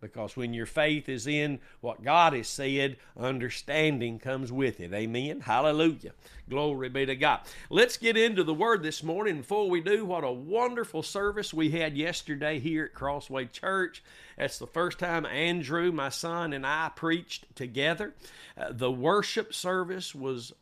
Because 0.00 0.36
when 0.36 0.54
your 0.54 0.66
faith 0.66 1.08
is 1.08 1.26
in 1.26 1.58
what 1.80 2.04
God 2.04 2.32
has 2.32 2.46
said, 2.46 2.98
understanding 3.18 4.20
comes 4.20 4.52
with 4.52 4.78
it. 4.78 4.92
Amen. 4.92 5.40
Hallelujah. 5.40 6.12
Glory 6.48 6.88
be 6.88 7.04
to 7.04 7.16
God. 7.16 7.40
Let's 7.68 7.96
get 7.96 8.16
into 8.16 8.44
the 8.44 8.54
Word 8.54 8.84
this 8.84 9.02
morning. 9.02 9.38
Before 9.38 9.68
we 9.68 9.80
do, 9.80 10.04
what 10.04 10.22
a 10.22 10.30
wonderful 10.30 11.02
service 11.02 11.52
we 11.52 11.70
had 11.70 11.96
yesterday 11.96 12.60
here 12.60 12.84
at 12.84 12.94
Crossway 12.94 13.46
Church. 13.46 14.02
That's 14.36 14.58
the 14.58 14.68
first 14.68 15.00
time 15.00 15.26
Andrew, 15.26 15.90
my 15.90 16.10
son, 16.10 16.52
and 16.52 16.64
I 16.64 16.92
preached 16.94 17.56
together. 17.56 18.14
Uh, 18.56 18.68
the 18.70 18.92
worship 18.92 19.52
service 19.52 20.14
was 20.14 20.52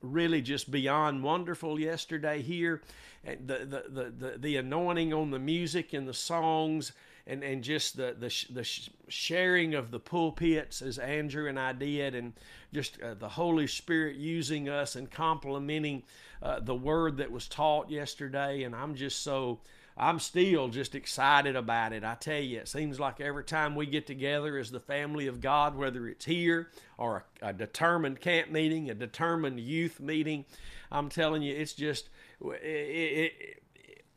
really 0.00 0.40
just 0.40 0.70
beyond 0.70 1.22
wonderful 1.22 1.78
yesterday 1.78 2.40
here. 2.40 2.80
The, 3.22 3.66
the, 3.66 3.84
the, 3.86 4.10
the, 4.10 4.38
the 4.38 4.56
anointing 4.56 5.12
on 5.12 5.30
the 5.30 5.38
music 5.38 5.92
and 5.92 6.08
the 6.08 6.14
songs 6.14 6.92
and, 7.30 7.44
and 7.44 7.62
just 7.62 7.96
the, 7.96 8.16
the, 8.18 8.52
the 8.52 8.68
sharing 9.08 9.74
of 9.74 9.92
the 9.92 10.00
pulpits 10.00 10.82
as 10.82 10.98
Andrew 10.98 11.48
and 11.48 11.58
I 11.58 11.72
did, 11.72 12.14
and 12.16 12.32
just 12.74 13.00
uh, 13.00 13.14
the 13.14 13.28
Holy 13.28 13.68
Spirit 13.68 14.16
using 14.16 14.68
us 14.68 14.96
and 14.96 15.08
complementing 15.08 16.02
uh, 16.42 16.58
the 16.58 16.74
word 16.74 17.18
that 17.18 17.30
was 17.30 17.46
taught 17.46 17.88
yesterday. 17.88 18.64
And 18.64 18.74
I'm 18.74 18.94
just 18.94 19.22
so. 19.22 19.60
I'm 19.96 20.18
still 20.18 20.68
just 20.68 20.94
excited 20.94 21.56
about 21.56 21.92
it. 21.92 22.04
I 22.04 22.14
tell 22.14 22.40
you, 22.40 22.60
it 22.60 22.68
seems 22.68 22.98
like 22.98 23.20
every 23.20 23.44
time 23.44 23.74
we 23.74 23.84
get 23.84 24.06
together 24.06 24.56
as 24.56 24.70
the 24.70 24.80
family 24.80 25.26
of 25.26 25.42
God, 25.42 25.76
whether 25.76 26.08
it's 26.08 26.24
here 26.24 26.70
or 26.96 27.26
a, 27.42 27.48
a 27.48 27.52
determined 27.52 28.18
camp 28.20 28.50
meeting, 28.50 28.88
a 28.88 28.94
determined 28.94 29.60
youth 29.60 30.00
meeting, 30.00 30.46
I'm 30.90 31.10
telling 31.10 31.42
you, 31.42 31.54
it's 31.54 31.74
just 31.74 32.08
it, 32.40 32.62
it, 32.62 33.62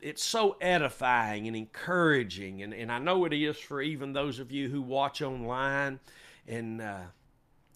it's 0.04 0.22
so 0.22 0.56
edifying 0.60 1.48
and 1.48 1.56
encouraging, 1.56 2.62
and, 2.62 2.74
and 2.74 2.92
I 2.92 2.98
know 2.98 3.24
it 3.24 3.32
is 3.32 3.56
for 3.56 3.80
even 3.80 4.12
those 4.12 4.38
of 4.38 4.52
you 4.52 4.68
who 4.68 4.82
watch 4.82 5.22
online, 5.22 5.98
and 6.46 6.82
uh, 6.82 7.00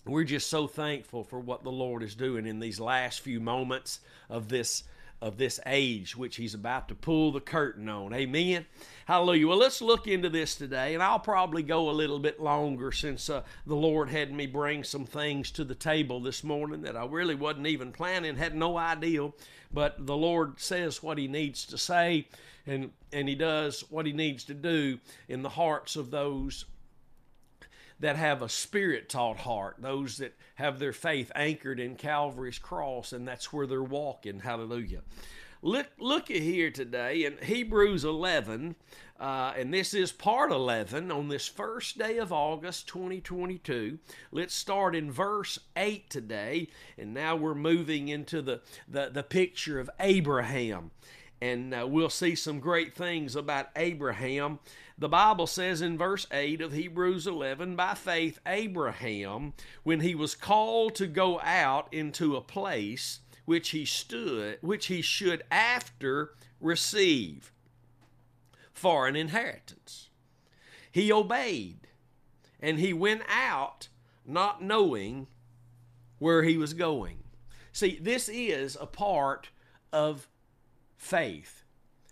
we're 0.04 0.24
just 0.24 0.50
so 0.50 0.66
thankful 0.66 1.24
for 1.24 1.40
what 1.40 1.64
the 1.64 1.72
Lord 1.72 2.02
is 2.02 2.14
doing 2.14 2.46
in 2.46 2.60
these 2.60 2.78
last 2.78 3.20
few 3.20 3.40
moments 3.40 4.00
of 4.28 4.50
this 4.50 4.82
of 5.20 5.36
this 5.36 5.58
age 5.66 6.16
which 6.16 6.36
he's 6.36 6.54
about 6.54 6.88
to 6.88 6.94
pull 6.94 7.32
the 7.32 7.40
curtain 7.40 7.88
on. 7.88 8.14
Amen. 8.14 8.66
Hallelujah. 9.06 9.48
Well, 9.48 9.58
let's 9.58 9.80
look 9.80 10.06
into 10.06 10.28
this 10.28 10.54
today, 10.54 10.94
and 10.94 11.02
I'll 11.02 11.18
probably 11.18 11.62
go 11.62 11.90
a 11.90 11.92
little 11.92 12.18
bit 12.18 12.40
longer 12.40 12.92
since 12.92 13.28
uh, 13.28 13.42
the 13.66 13.74
Lord 13.74 14.10
had 14.10 14.32
me 14.32 14.46
bring 14.46 14.84
some 14.84 15.06
things 15.06 15.50
to 15.52 15.64
the 15.64 15.74
table 15.74 16.20
this 16.20 16.44
morning 16.44 16.82
that 16.82 16.96
I 16.96 17.06
really 17.06 17.34
wasn't 17.34 17.66
even 17.66 17.90
planning, 17.90 18.36
had 18.36 18.54
no 18.54 18.76
idea. 18.76 19.30
But 19.72 20.06
the 20.06 20.16
Lord 20.16 20.60
says 20.60 21.02
what 21.02 21.18
He 21.18 21.26
needs 21.26 21.66
to 21.66 21.78
say, 21.78 22.26
and 22.66 22.90
and 23.12 23.28
He 23.28 23.34
does 23.34 23.84
what 23.90 24.06
He 24.06 24.12
needs 24.12 24.44
to 24.44 24.54
do 24.54 24.98
in 25.28 25.42
the 25.42 25.48
hearts 25.48 25.96
of 25.96 26.10
those 26.10 26.64
that 28.00 28.16
have 28.16 28.42
a 28.42 28.48
spirit 28.48 29.08
taught 29.08 29.38
heart, 29.38 29.76
those 29.78 30.18
that 30.18 30.36
have 30.56 30.78
their 30.78 30.92
faith 30.92 31.32
anchored 31.34 31.80
in 31.80 31.96
Calvary's 31.96 32.58
cross, 32.58 33.12
and 33.12 33.26
that's 33.26 33.52
where 33.52 33.66
they're 33.66 33.82
walking. 33.82 34.40
Hallelujah. 34.40 35.02
look 35.62 35.88
look 35.98 36.30
at 36.30 36.36
here 36.36 36.70
today 36.70 37.24
in 37.24 37.36
Hebrews 37.42 38.04
11, 38.04 38.76
uh, 39.18 39.52
and 39.56 39.74
this 39.74 39.94
is 39.94 40.12
part 40.12 40.52
11 40.52 41.10
on 41.10 41.28
this 41.28 41.48
first 41.48 41.98
day 41.98 42.18
of 42.18 42.32
August 42.32 42.86
2022. 42.86 43.98
Let's 44.30 44.54
start 44.54 44.94
in 44.94 45.10
verse 45.10 45.58
8 45.76 46.08
today, 46.08 46.68
and 46.96 47.12
now 47.12 47.34
we're 47.34 47.56
moving 47.56 48.08
into 48.08 48.40
the, 48.42 48.60
the, 48.86 49.10
the 49.12 49.24
picture 49.24 49.80
of 49.80 49.90
Abraham. 49.98 50.92
And 51.40 51.72
uh, 51.72 51.86
we'll 51.88 52.10
see 52.10 52.34
some 52.34 52.58
great 52.58 52.94
things 52.94 53.36
about 53.36 53.68
Abraham. 53.76 54.58
The 54.98 55.08
Bible 55.08 55.46
says 55.46 55.80
in 55.80 55.96
verse 55.96 56.26
8 56.32 56.60
of 56.60 56.72
Hebrews 56.72 57.26
11, 57.26 57.76
by 57.76 57.94
faith, 57.94 58.40
Abraham, 58.44 59.52
when 59.84 60.00
he 60.00 60.14
was 60.14 60.34
called 60.34 60.96
to 60.96 61.06
go 61.06 61.40
out 61.40 61.92
into 61.92 62.34
a 62.34 62.40
place 62.40 63.20
which 63.44 63.70
he 63.70 63.84
stood, 63.84 64.58
which 64.60 64.86
he 64.86 65.00
should 65.00 65.42
after 65.50 66.34
receive 66.60 67.52
for 68.72 69.06
an 69.06 69.16
inheritance. 69.16 70.08
He 70.90 71.12
obeyed 71.12 71.88
and 72.60 72.78
he 72.78 72.92
went 72.92 73.22
out 73.28 73.88
not 74.26 74.62
knowing 74.62 75.28
where 76.18 76.42
he 76.42 76.56
was 76.56 76.74
going. 76.74 77.18
See, 77.72 77.98
this 78.00 78.28
is 78.28 78.76
a 78.80 78.86
part 78.86 79.50
of 79.92 80.28
faith. 80.98 81.62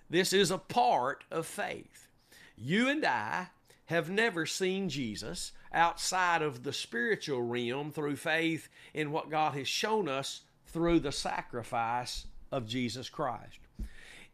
This 0.08 0.32
is 0.32 0.50
a 0.50 0.58
part 0.58 1.24
of 1.30 1.46
faith. 1.46 2.08
You 2.56 2.88
and 2.88 3.04
I 3.04 3.48
have 3.86 4.08
never 4.08 4.46
seen 4.46 4.88
Jesus 4.88 5.52
outside 5.72 6.40
of 6.42 6.62
the 6.62 6.72
spiritual 6.72 7.42
realm 7.42 7.92
through 7.92 8.16
faith 8.16 8.68
in 8.94 9.12
what 9.12 9.30
God 9.30 9.54
has 9.54 9.68
shown 9.68 10.08
us 10.08 10.42
through 10.66 11.00
the 11.00 11.12
sacrifice 11.12 12.26
of 12.50 12.66
Jesus 12.66 13.10
Christ. 13.10 13.58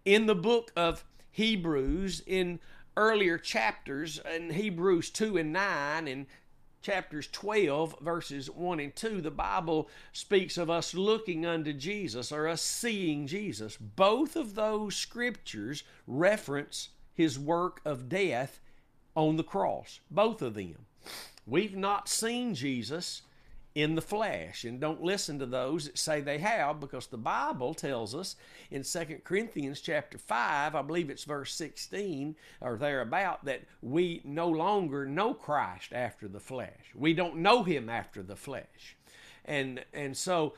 In 0.05 0.27
the 0.27 0.35
book 0.35 0.71
of 0.77 1.05
Hebrews 1.31 2.23
in 2.27 2.61
earlier 2.97 3.39
chapters 3.39 4.21
in 4.35 4.51
Hebrews 4.51 5.11
2 5.11 5.39
and 5.39 5.53
9 5.53 6.09
and 6.09 6.27
chapters 6.83 7.29
12 7.33 7.97
verses 8.01 8.51
1 8.51 8.81
and 8.81 8.95
2 8.97 9.21
the 9.21 9.31
bible 9.31 9.89
speaks 10.13 10.59
of 10.59 10.69
us 10.69 10.95
looking 10.95 11.47
unto 11.47 11.73
jesus 11.73 12.33
or 12.33 12.49
us 12.49 12.61
seeing 12.61 13.27
jesus. 13.27 13.77
Both 13.77 14.37
of 14.37 14.55
those 14.55 14.97
scriptures 14.97 15.85
reference 16.07 16.89
his 17.15 17.39
work 17.39 17.81
of 17.85 18.09
death 18.09 18.61
on 19.15 19.37
the 19.37 19.45
cross 19.45 20.01
both 20.11 20.43
of 20.43 20.55
them. 20.55 20.87
We've 21.47 21.77
not 21.77 22.09
seen 22.09 22.55
jesus 22.55 23.23
in 23.75 23.95
the 23.95 24.03
flesh 24.03 24.65
and 24.65 24.81
don't 24.81 25.03
listen 25.03 25.39
to 25.39 25.47
those 25.47 25.87
that 25.87 25.97
say 25.97 26.21
they 26.21 26.39
have 26.39 26.79
because 26.79 27.07
the 27.07 27.17
bible 27.17 27.73
tells 27.73 28.15
us 28.15 28.37
in 28.71 28.83
2 28.83 29.21
corinthians 29.25 29.81
chapter 29.81 30.19
5 30.19 30.75
i 30.75 30.83
believe 30.83 31.09
it's 31.09 31.25
verse 31.25 31.55
16 31.55 32.37
or 32.61 32.77
thereabout 32.77 33.45
that 33.45 33.63
we 33.81 34.21
no 34.25 34.49
longer 34.49 35.07
know 35.07 35.33
christ 35.33 35.93
after 35.93 36.29
the 36.29 36.41
flesh 36.41 36.93
we 36.95 37.15
don't 37.15 37.37
know 37.37 37.63
him 37.63 37.89
after 37.89 38.23
the 38.23 38.37
flesh 38.37 38.97
and 39.45 39.83
and 39.95 40.17
so 40.17 40.53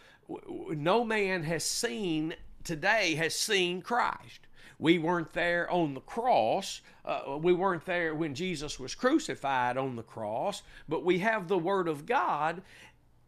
no 0.71 1.05
man 1.05 1.45
has 1.45 1.65
seen 1.65 2.35
today 2.65 3.15
has 3.15 3.35
seen 3.35 3.81
christ 3.81 4.41
we 4.79 4.99
weren't 4.99 5.33
there 5.33 5.71
on 5.71 5.95
the 5.95 6.01
cross. 6.01 6.81
Uh, 7.05 7.39
we 7.41 7.53
weren't 7.53 7.87
there 7.87 8.15
when 8.15 8.35
Jesus 8.35 8.81
was 8.81 8.95
crucified 8.95 9.77
on 9.77 9.97
the 9.97 10.03
cross, 10.03 10.63
but 10.89 11.05
we 11.05 11.21
have 11.21 11.49
the 11.49 11.59
Word 11.59 11.87
of 11.89 12.07
God, 12.07 12.63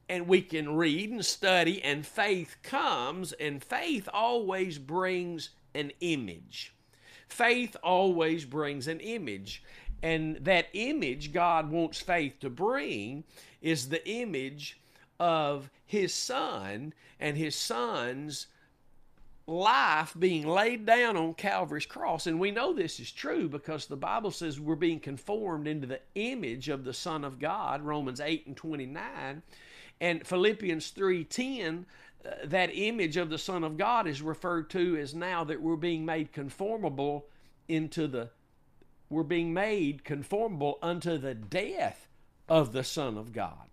and 0.08 0.28
we 0.28 0.42
can 0.42 0.76
read 0.76 1.10
and 1.10 1.24
study, 1.24 1.82
and 1.82 2.06
faith 2.06 2.56
comes, 2.62 3.32
and 3.32 3.62
faith 3.62 4.08
always 4.12 4.78
brings 4.78 5.50
an 5.74 5.92
image. 6.00 6.74
Faith 7.28 7.76
always 7.82 8.44
brings 8.44 8.86
an 8.86 9.00
image. 9.00 9.62
And 10.02 10.36
that 10.44 10.68
image 10.72 11.32
God 11.32 11.70
wants 11.70 12.00
faith 12.00 12.38
to 12.40 12.50
bring 12.50 13.24
is 13.60 13.88
the 13.88 14.06
image 14.08 14.80
of 15.18 15.70
His 15.84 16.14
Son 16.14 16.92
and 17.18 17.36
His 17.36 17.56
Son's 17.56 18.46
life 19.48 20.14
being 20.18 20.46
laid 20.46 20.84
down 20.86 21.16
on 21.16 21.34
Calvary's 21.34 21.86
cross. 21.86 22.26
And 22.26 22.40
we 22.40 22.50
know 22.50 22.72
this 22.72 22.98
is 22.98 23.10
true 23.12 23.48
because 23.48 23.86
the 23.86 23.96
Bible 23.96 24.30
says 24.30 24.60
we're 24.60 24.74
being 24.74 25.00
conformed 25.00 25.68
into 25.68 25.86
the 25.86 26.00
image 26.14 26.68
of 26.68 26.84
the 26.84 26.94
Son 26.94 27.24
of 27.24 27.38
God, 27.38 27.82
Romans 27.82 28.20
8 28.20 28.46
and 28.46 28.56
29. 28.56 29.42
And 30.00 30.26
Philippians 30.26 30.92
3:10 30.92 31.84
uh, 32.24 32.30
that 32.44 32.70
image 32.72 33.16
of 33.16 33.30
the 33.30 33.38
Son 33.38 33.64
of 33.64 33.76
God 33.76 34.06
is 34.06 34.20
referred 34.22 34.70
to 34.70 34.96
as 34.96 35.14
now 35.14 35.44
that 35.44 35.60
we're 35.60 35.76
being 35.76 36.04
made 36.04 36.32
conformable 36.32 37.26
into 37.68 38.06
the 38.06 38.30
we're 39.08 39.22
being 39.22 39.54
made 39.54 40.04
conformable 40.04 40.78
unto 40.82 41.16
the 41.16 41.34
death 41.34 42.08
of 42.48 42.72
the 42.72 42.82
Son 42.82 43.16
of 43.16 43.32
God. 43.32 43.68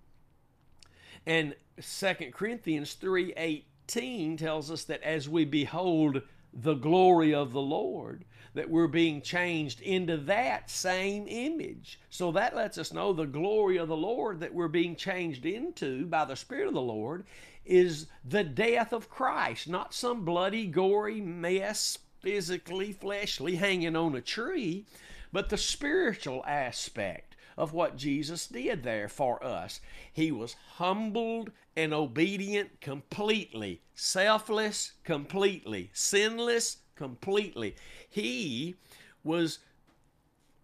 And 1.26 1.56
2 1.82 2.32
Corinthians 2.32 2.94
3:18 2.96 4.38
tells 4.38 4.70
us 4.70 4.84
that 4.86 5.02
as 5.02 5.28
we 5.28 5.46
behold 5.46 6.22
the 6.54 6.76
glory 6.76 7.34
of 7.34 7.52
the 7.52 7.62
Lord, 7.62 8.26
that 8.54 8.70
we're 8.70 8.88
being 8.88 9.22
changed 9.22 9.82
into 9.82 10.18
that 10.18 10.70
same 10.70 11.26
image. 11.28 12.00
So 12.10 12.32
that 12.34 12.56
lets 12.56 12.78
us 12.78 12.94
know 12.94 13.14
the 13.14 13.26
glory 13.26 13.78
of 13.78 13.88
the 13.88 13.98
Lord 13.98 14.40
that 14.40 14.54
we're 14.54 14.68
being 14.68 14.96
changed 14.96 15.46
into 15.46 16.06
by 16.06 16.26
the 16.26 16.36
Spirit 16.36 16.68
of 16.68 16.74
the 16.74 16.82
Lord 16.82 17.26
is 17.66 18.08
the 18.26 18.44
death 18.44 18.94
of 18.94 19.10
Christ, 19.10 19.68
not 19.68 19.94
some 19.94 20.26
bloody, 20.26 20.68
gory 20.68 21.22
mess, 21.22 21.98
physically, 22.20 22.94
fleshly, 22.94 23.56
hanging 23.56 23.96
on 23.96 24.16
a 24.16 24.22
tree, 24.22 24.86
but 25.32 25.50
the 25.50 25.58
spiritual 25.58 26.44
aspect 26.46 27.36
of 27.58 27.74
what 27.74 27.98
Jesus 27.98 28.48
did 28.48 28.84
there 28.84 29.08
for 29.08 29.44
us. 29.44 29.80
He 30.12 30.32
was 30.32 30.56
humbled 30.76 31.52
and 31.76 31.94
obedient 31.94 32.82
completely, 32.82 33.82
selfless 33.94 34.94
completely, 35.04 35.90
sinless 35.94 36.78
completely. 36.96 37.76
He 38.10 38.76
was 39.24 39.60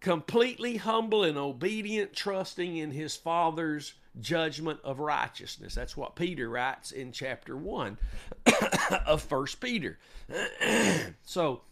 completely 0.00 0.78
humble 0.78 1.24
and 1.24 1.36
obedient, 1.36 2.14
trusting 2.14 2.76
in 2.76 2.90
his 2.90 3.16
Father's 3.16 3.94
judgment 4.18 4.80
of 4.82 4.98
righteousness. 4.98 5.74
That's 5.74 5.96
what 5.96 6.16
Peter 6.16 6.48
writes 6.48 6.90
in 6.90 7.12
chapter 7.12 7.56
1 7.56 7.98
of 9.06 9.22
First 9.22 9.60
Peter. 9.60 9.98
so 11.22 11.62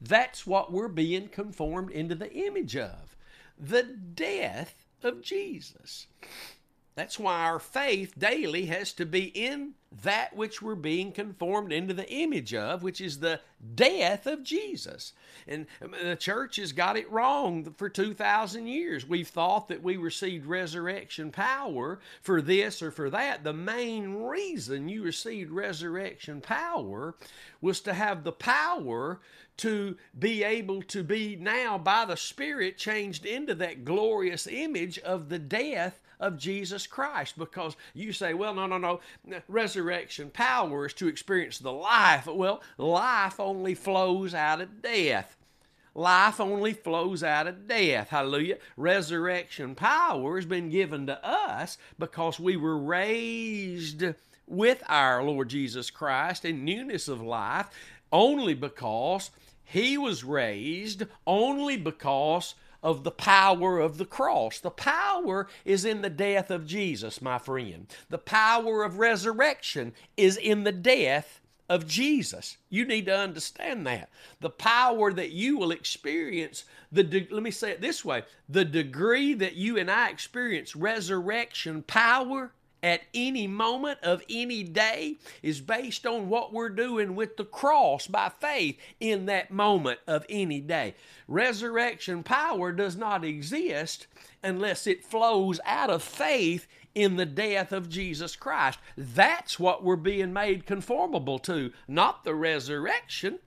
that's 0.00 0.46
what 0.46 0.72
we're 0.72 0.88
being 0.88 1.28
conformed 1.28 1.90
into 1.90 2.14
the 2.14 2.32
image 2.32 2.76
of 2.76 3.16
the 3.58 3.82
death 3.82 4.86
of 5.02 5.22
Jesus. 5.22 6.06
That's 6.98 7.16
why 7.16 7.44
our 7.44 7.60
faith 7.60 8.18
daily 8.18 8.66
has 8.66 8.92
to 8.94 9.06
be 9.06 9.26
in 9.26 9.74
that 10.02 10.34
which 10.34 10.60
we're 10.60 10.74
being 10.74 11.12
conformed 11.12 11.72
into 11.72 11.94
the 11.94 12.10
image 12.10 12.52
of, 12.52 12.82
which 12.82 13.00
is 13.00 13.20
the 13.20 13.38
death 13.76 14.26
of 14.26 14.42
Jesus. 14.42 15.12
And 15.46 15.66
um, 15.80 15.94
the 16.02 16.16
church 16.16 16.56
has 16.56 16.72
got 16.72 16.96
it 16.96 17.08
wrong 17.08 17.72
for 17.76 17.88
2,000 17.88 18.66
years. 18.66 19.08
We've 19.08 19.28
thought 19.28 19.68
that 19.68 19.80
we 19.80 19.96
received 19.96 20.46
resurrection 20.46 21.30
power 21.30 22.00
for 22.20 22.42
this 22.42 22.82
or 22.82 22.90
for 22.90 23.10
that. 23.10 23.44
The 23.44 23.52
main 23.52 24.14
reason 24.14 24.88
you 24.88 25.04
received 25.04 25.52
resurrection 25.52 26.40
power 26.40 27.14
was 27.60 27.80
to 27.82 27.94
have 27.94 28.24
the 28.24 28.32
power 28.32 29.20
to 29.58 29.96
be 30.18 30.42
able 30.42 30.82
to 30.82 31.04
be 31.04 31.36
now 31.36 31.78
by 31.78 32.04
the 32.06 32.16
Spirit 32.16 32.76
changed 32.76 33.24
into 33.24 33.54
that 33.54 33.84
glorious 33.84 34.48
image 34.48 34.98
of 34.98 35.28
the 35.28 35.38
death 35.38 36.00
of 36.20 36.38
Jesus 36.38 36.86
Christ 36.86 37.38
because 37.38 37.76
you 37.94 38.12
say, 38.12 38.34
well, 38.34 38.54
no, 38.54 38.66
no, 38.66 38.78
no, 38.78 39.00
resurrection 39.48 40.30
power 40.30 40.86
is 40.86 40.94
to 40.94 41.08
experience 41.08 41.58
the 41.58 41.72
life. 41.72 42.26
Well, 42.26 42.62
life 42.76 43.38
only 43.40 43.74
flows 43.74 44.34
out 44.34 44.60
of 44.60 44.82
death. 44.82 45.36
Life 45.94 46.40
only 46.40 46.74
flows 46.74 47.22
out 47.22 47.46
of 47.48 47.66
death. 47.66 48.10
Hallelujah. 48.10 48.58
Resurrection 48.76 49.74
power 49.74 50.36
has 50.36 50.46
been 50.46 50.68
given 50.68 51.06
to 51.06 51.26
us 51.26 51.78
because 51.98 52.38
we 52.38 52.56
were 52.56 52.78
raised 52.78 54.04
with 54.46 54.82
our 54.88 55.22
Lord 55.22 55.48
Jesus 55.48 55.90
Christ 55.90 56.44
in 56.44 56.64
newness 56.64 57.08
of 57.08 57.20
life 57.20 57.68
only 58.12 58.54
because 58.54 59.30
he 59.64 59.98
was 59.98 60.24
raised, 60.24 61.02
only 61.26 61.76
because 61.76 62.54
of 62.82 63.04
the 63.04 63.10
power 63.10 63.78
of 63.78 63.98
the 63.98 64.04
cross. 64.04 64.60
The 64.60 64.70
power 64.70 65.48
is 65.64 65.84
in 65.84 66.02
the 66.02 66.10
death 66.10 66.50
of 66.50 66.66
Jesus, 66.66 67.20
my 67.20 67.38
friend. 67.38 67.86
The 68.08 68.18
power 68.18 68.84
of 68.84 68.98
resurrection 68.98 69.94
is 70.16 70.36
in 70.36 70.64
the 70.64 70.72
death 70.72 71.40
of 71.68 71.86
Jesus. 71.86 72.56
You 72.70 72.86
need 72.86 73.06
to 73.06 73.16
understand 73.16 73.86
that. 73.86 74.08
The 74.40 74.50
power 74.50 75.12
that 75.12 75.32
you 75.32 75.58
will 75.58 75.70
experience, 75.70 76.64
the 76.90 77.04
de- 77.04 77.28
let 77.30 77.42
me 77.42 77.50
say 77.50 77.72
it 77.72 77.80
this 77.80 78.04
way, 78.04 78.22
the 78.48 78.64
degree 78.64 79.34
that 79.34 79.54
you 79.54 79.76
and 79.76 79.90
I 79.90 80.08
experience 80.08 80.74
resurrection 80.74 81.82
power 81.82 82.52
at 82.82 83.02
any 83.12 83.46
moment 83.46 83.98
of 84.02 84.22
any 84.30 84.62
day 84.62 85.16
is 85.42 85.60
based 85.60 86.06
on 86.06 86.28
what 86.28 86.52
we're 86.52 86.68
doing 86.68 87.14
with 87.14 87.36
the 87.36 87.44
cross 87.44 88.06
by 88.06 88.30
faith 88.40 88.78
in 89.00 89.26
that 89.26 89.50
moment 89.50 89.98
of 90.06 90.24
any 90.28 90.60
day. 90.60 90.94
Resurrection 91.26 92.22
power 92.22 92.72
does 92.72 92.96
not 92.96 93.24
exist 93.24 94.06
unless 94.42 94.86
it 94.86 95.04
flows 95.04 95.60
out 95.64 95.90
of 95.90 96.02
faith 96.02 96.66
in 96.94 97.16
the 97.16 97.26
death 97.26 97.72
of 97.72 97.88
Jesus 97.88 98.36
Christ. 98.36 98.78
That's 98.96 99.58
what 99.58 99.84
we're 99.84 99.96
being 99.96 100.32
made 100.32 100.66
conformable 100.66 101.38
to, 101.40 101.72
not 101.86 102.24
the 102.24 102.34
resurrection. 102.34 103.38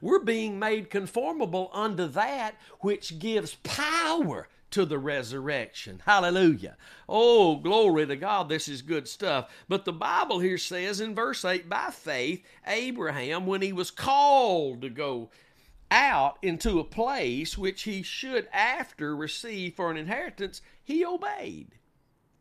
We're 0.00 0.20
being 0.20 0.58
made 0.58 0.88
conformable 0.88 1.70
unto 1.72 2.06
that 2.08 2.54
which 2.80 3.18
gives 3.18 3.56
power 3.56 4.48
to 4.70 4.84
the 4.84 4.98
resurrection. 4.98 6.02
Hallelujah. 6.04 6.76
Oh, 7.08 7.56
glory 7.56 8.06
to 8.06 8.16
God. 8.16 8.48
This 8.48 8.68
is 8.68 8.82
good 8.82 9.08
stuff. 9.08 9.50
But 9.68 9.84
the 9.84 9.92
Bible 9.92 10.38
here 10.38 10.58
says 10.58 11.00
in 11.00 11.14
verse 11.14 11.44
8 11.44 11.68
by 11.68 11.90
faith, 11.90 12.44
Abraham, 12.66 13.46
when 13.46 13.62
he 13.62 13.72
was 13.72 13.90
called 13.90 14.82
to 14.82 14.90
go 14.90 15.30
out 15.90 16.38
into 16.42 16.78
a 16.78 16.84
place 16.84 17.58
which 17.58 17.82
he 17.82 18.02
should 18.02 18.48
after 18.52 19.16
receive 19.16 19.74
for 19.74 19.90
an 19.90 19.96
inheritance, 19.96 20.62
he 20.82 21.04
obeyed. 21.04 21.74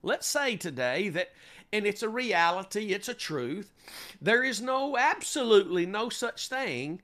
Let's 0.04 0.28
say 0.28 0.56
today 0.56 1.10
that, 1.10 1.30
and 1.74 1.86
it's 1.86 2.04
a 2.04 2.10
reality, 2.10 2.94
it's 2.94 3.10
a 3.10 3.13
truth, 3.13 3.74
there 4.22 4.44
is 4.44 4.62
no, 4.62 4.98
absolutely 4.98 5.86
no 5.86 6.10
such 6.10 6.48
thing 6.48 7.02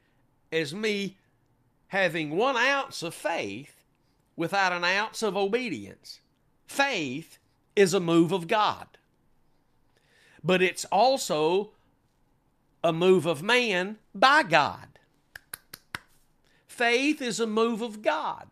as 0.52 0.74
me 0.74 1.18
having 1.88 2.32
one 2.32 2.56
ounce 2.56 3.04
of 3.04 3.14
faith 3.14 3.75
without 4.36 4.74
an 4.74 4.84
ounce 4.84 5.24
of 5.24 5.38
obedience. 5.38 6.20
Faith 6.68 7.38
is 7.76 7.94
a 7.94 8.00
move 8.00 8.32
of 8.32 8.48
God, 8.48 8.88
but 10.44 10.62
it's 10.62 10.86
also 10.86 11.72
a 12.84 12.94
move 12.94 13.26
of 13.26 13.42
man 13.42 13.98
by 14.14 14.44
God. 14.44 15.00
Faith 16.68 17.22
is 17.22 17.40
a 17.40 17.48
move 17.48 17.82
of 17.82 18.02
God, 18.02 18.48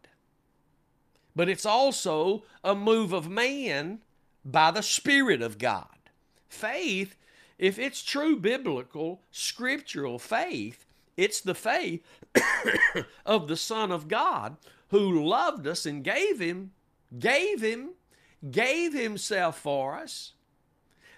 but 1.35 1.49
it's 1.49 1.65
also 1.65 2.43
a 2.63 2.73
move 2.73 3.11
of 3.11 3.29
man 3.29 3.99
by 4.45 4.71
the 4.71 4.83
Spirit 4.83 5.41
of 5.41 5.57
God. 5.57 5.87
Faith, 6.47 7.15
if 7.57 7.77
it's 7.77 8.01
true 8.03 8.37
biblical, 8.37 9.21
scriptural 9.31 10.19
faith, 10.19 10.85
it's 11.17 11.41
the 11.41 11.55
faith 11.55 12.03
of 13.25 13.47
the 13.47 13.57
Son 13.57 13.91
of 13.91 14.07
God 14.07 14.57
who 14.93 15.25
loved 15.25 15.65
us 15.65 15.88
and 15.88 16.03
gave 16.03 16.39
him, 16.39 16.71
gave 17.17 17.63
him, 17.63 17.89
gave 18.51 18.93
himself 18.93 19.58
for 19.58 19.95
us 19.95 20.34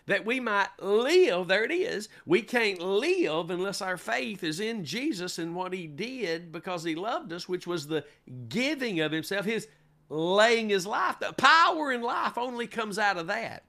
that 0.05 0.25
we 0.25 0.39
might 0.39 0.69
live. 0.79 1.49
There 1.49 1.65
it 1.65 1.73
is. 1.73 2.07
We 2.25 2.41
can't 2.41 2.79
live 2.79 3.49
unless 3.49 3.81
our 3.81 3.97
faith 3.97 4.45
is 4.45 4.61
in 4.61 4.85
Jesus 4.85 5.39
and 5.39 5.53
what 5.53 5.73
he 5.73 5.87
did 5.87 6.53
because 6.53 6.85
he 6.85 6.95
loved 6.95 7.33
us, 7.33 7.49
which 7.49 7.67
was 7.67 7.85
the 7.85 8.05
giving 8.47 9.01
of 9.01 9.11
himself, 9.11 9.43
his 9.43 9.67
laying 10.07 10.69
his 10.69 10.87
life. 10.87 11.19
The 11.19 11.33
power 11.33 11.91
in 11.91 12.01
life 12.01 12.37
only 12.37 12.67
comes 12.67 12.97
out 12.97 13.17
of 13.17 13.27
that 13.27 13.65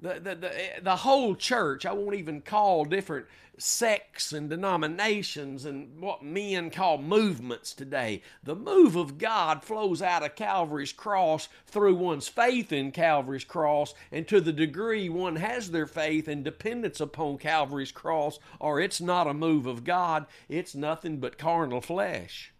the, 0.00 0.14
the, 0.14 0.34
the, 0.34 0.60
eh, 0.60 0.80
the 0.82 0.96
whole 0.96 1.34
church, 1.34 1.84
I 1.84 1.92
won't 1.92 2.16
even 2.16 2.40
call 2.40 2.84
different 2.84 3.26
sects 3.58 4.32
and 4.32 4.48
denominations 4.48 5.66
and 5.66 6.00
what 6.00 6.22
men 6.22 6.70
call 6.70 6.96
movements 6.96 7.74
today. 7.74 8.22
The 8.42 8.56
move 8.56 8.96
of 8.96 9.18
God 9.18 9.62
flows 9.62 10.00
out 10.00 10.24
of 10.24 10.34
Calvary's 10.34 10.92
cross 10.92 11.48
through 11.66 11.94
one's 11.96 12.28
faith 12.28 12.72
in 12.72 12.90
Calvary's 12.90 13.44
cross, 13.44 13.94
and 14.10 14.26
to 14.28 14.40
the 14.40 14.52
degree 14.52 15.08
one 15.10 15.36
has 15.36 15.70
their 15.70 15.86
faith 15.86 16.26
and 16.26 16.42
dependence 16.42 17.00
upon 17.00 17.38
Calvary's 17.38 17.92
cross, 17.92 18.38
or 18.58 18.80
it's 18.80 19.00
not 19.00 19.26
a 19.26 19.34
move 19.34 19.66
of 19.66 19.84
God, 19.84 20.26
it's 20.48 20.74
nothing 20.74 21.18
but 21.18 21.36
carnal 21.38 21.82
flesh. 21.82 22.52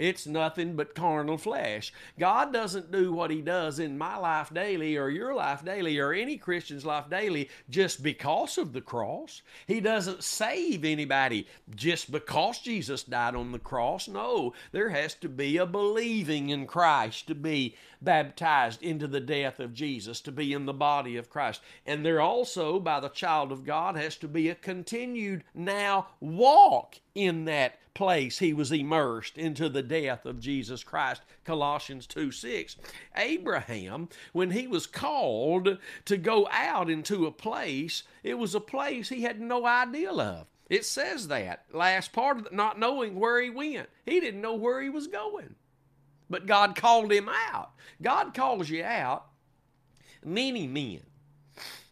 It's 0.00 0.26
nothing 0.26 0.76
but 0.76 0.94
carnal 0.94 1.36
flesh. 1.36 1.92
God 2.18 2.54
doesn't 2.54 2.90
do 2.90 3.12
what 3.12 3.30
He 3.30 3.42
does 3.42 3.78
in 3.78 3.98
my 3.98 4.16
life 4.16 4.52
daily 4.52 4.96
or 4.96 5.10
your 5.10 5.34
life 5.34 5.62
daily 5.62 5.98
or 5.98 6.14
any 6.14 6.38
Christian's 6.38 6.86
life 6.86 7.10
daily 7.10 7.50
just 7.68 8.02
because 8.02 8.56
of 8.56 8.72
the 8.72 8.80
cross. 8.80 9.42
He 9.66 9.78
doesn't 9.78 10.24
save 10.24 10.86
anybody 10.86 11.46
just 11.74 12.10
because 12.10 12.60
Jesus 12.60 13.02
died 13.02 13.34
on 13.34 13.52
the 13.52 13.58
cross. 13.58 14.08
No, 14.08 14.54
there 14.72 14.88
has 14.88 15.14
to 15.16 15.28
be 15.28 15.58
a 15.58 15.66
believing 15.66 16.48
in 16.48 16.66
Christ 16.66 17.26
to 17.26 17.34
be 17.34 17.76
baptized 18.02 18.82
into 18.82 19.06
the 19.06 19.20
death 19.20 19.60
of 19.60 19.74
Jesus, 19.74 20.20
to 20.22 20.32
be 20.32 20.52
in 20.52 20.66
the 20.66 20.72
body 20.72 21.16
of 21.16 21.30
Christ. 21.30 21.60
And 21.86 22.04
there 22.04 22.20
also, 22.20 22.78
by 22.78 23.00
the 23.00 23.08
child 23.08 23.52
of 23.52 23.64
God, 23.64 23.96
has 23.96 24.16
to 24.16 24.28
be 24.28 24.48
a 24.48 24.54
continued 24.54 25.44
now 25.54 26.08
walk 26.20 26.96
in 27.14 27.44
that 27.44 27.78
place 27.94 28.38
he 28.38 28.52
was 28.52 28.72
immersed 28.72 29.36
into 29.36 29.68
the 29.68 29.82
death 29.82 30.24
of 30.24 30.40
Jesus 30.40 30.84
Christ. 30.84 31.22
Colossians 31.44 32.06
2 32.06 32.30
6. 32.30 32.76
Abraham, 33.16 34.08
when 34.32 34.52
he 34.52 34.66
was 34.66 34.86
called 34.86 35.78
to 36.04 36.16
go 36.16 36.48
out 36.50 36.88
into 36.88 37.26
a 37.26 37.32
place, 37.32 38.04
it 38.22 38.38
was 38.38 38.54
a 38.54 38.60
place 38.60 39.08
he 39.08 39.22
had 39.22 39.40
no 39.40 39.66
idea 39.66 40.10
of. 40.10 40.46
It 40.70 40.84
says 40.84 41.28
that 41.28 41.64
last 41.72 42.12
part 42.12 42.38
of 42.38 42.46
it, 42.46 42.52
not 42.52 42.78
knowing 42.78 43.18
where 43.18 43.42
he 43.42 43.50
went. 43.50 43.88
He 44.06 44.20
didn't 44.20 44.40
know 44.40 44.54
where 44.54 44.80
he 44.80 44.88
was 44.88 45.08
going. 45.08 45.56
But 46.30 46.46
God 46.46 46.76
called 46.76 47.12
him 47.12 47.28
out. 47.28 47.72
God 48.00 48.32
calls 48.32 48.70
you 48.70 48.84
out. 48.84 49.26
Many 50.24 50.66
men, 50.66 51.00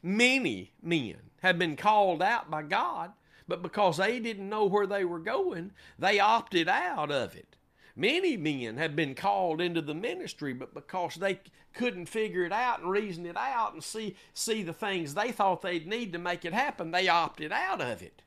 many 0.03 0.72
men 0.83 1.16
have 1.42 1.59
been 1.59 1.77
called 1.77 2.22
out 2.22 2.51
by 2.51 2.62
God 2.62 3.12
but 3.48 3.62
because 3.62 3.96
they 3.96 4.20
didn't 4.20 4.48
know 4.48 4.66
where 4.66 4.87
they 4.87 5.05
were 5.05 5.18
going, 5.18 5.72
they 5.98 6.20
opted 6.20 6.68
out 6.68 7.11
of 7.11 7.35
it. 7.35 7.57
Many 7.96 8.37
men 8.37 8.77
have 8.77 8.94
been 8.94 9.14
called 9.14 9.61
into 9.61 9.81
the 9.81 9.94
ministry, 9.94 10.53
but 10.53 10.74
because 10.74 11.16
they 11.16 11.40
couldn't 11.72 12.07
figure 12.07 12.44
it 12.44 12.53
out 12.53 12.81
and 12.81 12.90
reason 12.90 13.27
it 13.27 13.37
out 13.37 13.72
and 13.72 13.83
see, 13.83 14.14
see 14.35 14.62
the 14.62 14.72
things 14.74 15.14
they 15.14 15.33
thought 15.33 15.62
they'd 15.62 15.88
need 15.88 16.12
to 16.12 16.18
make 16.18 16.44
it 16.44 16.53
happen, 16.53 16.90
they 16.90 17.09
opted 17.09 17.51
out 17.51 17.81
of 17.81 18.03
it. 18.03 18.22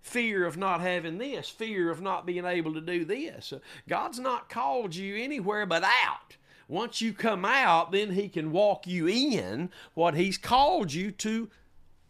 Fear 0.00 0.46
of 0.46 0.56
not 0.56 0.80
having 0.80 1.18
this, 1.18 1.48
fear 1.48 1.90
of 1.90 2.00
not 2.00 2.24
being 2.24 2.44
able 2.44 2.72
to 2.74 2.80
do 2.80 3.04
this. 3.04 3.52
Uh, 3.52 3.58
god's 3.88 4.18
not 4.18 4.48
called 4.48 4.94
you 4.94 5.16
anywhere 5.16 5.66
but 5.66 5.84
out. 5.84 6.36
Once 6.68 7.00
you 7.00 7.12
come 7.12 7.44
out, 7.44 7.92
then 7.92 8.12
He 8.12 8.28
can 8.28 8.52
walk 8.52 8.86
you 8.86 9.08
in 9.08 9.70
what 9.94 10.14
He's 10.14 10.38
called 10.38 10.92
you 10.92 11.10
to 11.12 11.50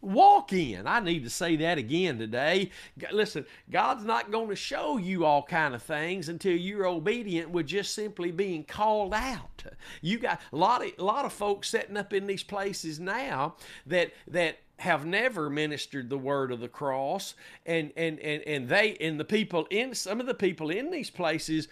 walk 0.01 0.53
in 0.53 0.87
i 0.87 0.99
need 0.99 1.23
to 1.23 1.29
say 1.29 1.57
that 1.57 1.77
again 1.77 2.17
today 2.17 2.71
listen 3.11 3.45
god's 3.69 4.05
not 4.05 4.31
going 4.31 4.47
to 4.47 4.55
show 4.55 4.97
you 4.97 5.25
all 5.25 5.43
kind 5.43 5.75
of 5.75 5.83
things 5.83 6.29
until 6.29 6.55
you're 6.55 6.85
obedient 6.85 7.49
with 7.49 7.65
just 7.65 7.93
simply 7.93 8.31
being 8.31 8.63
called 8.63 9.13
out 9.13 9.63
you 10.01 10.17
got 10.17 10.39
a 10.53 10.55
lot 10.55 10.85
of 10.85 10.91
a 10.97 11.03
lot 11.03 11.25
of 11.25 11.33
folks 11.33 11.67
setting 11.67 11.97
up 11.97 12.13
in 12.13 12.27
these 12.27 12.43
places 12.43 12.99
now 12.99 13.55
that 13.85 14.13
that 14.25 14.59
have 14.79 15.05
never 15.05 15.49
ministered 15.49 16.09
the 16.09 16.17
word 16.17 16.51
of 16.51 16.59
the 16.59 16.67
cross 16.67 17.35
and 17.65 17.91
and 17.95 18.19
and, 18.19 18.41
and 18.43 18.69
they 18.69 18.95
and 19.01 19.19
the 19.19 19.25
people 19.25 19.67
in 19.69 19.93
some 19.93 20.19
of 20.19 20.25
the 20.25 20.33
people 20.33 20.69
in 20.69 20.89
these 20.89 21.09
places 21.09 21.67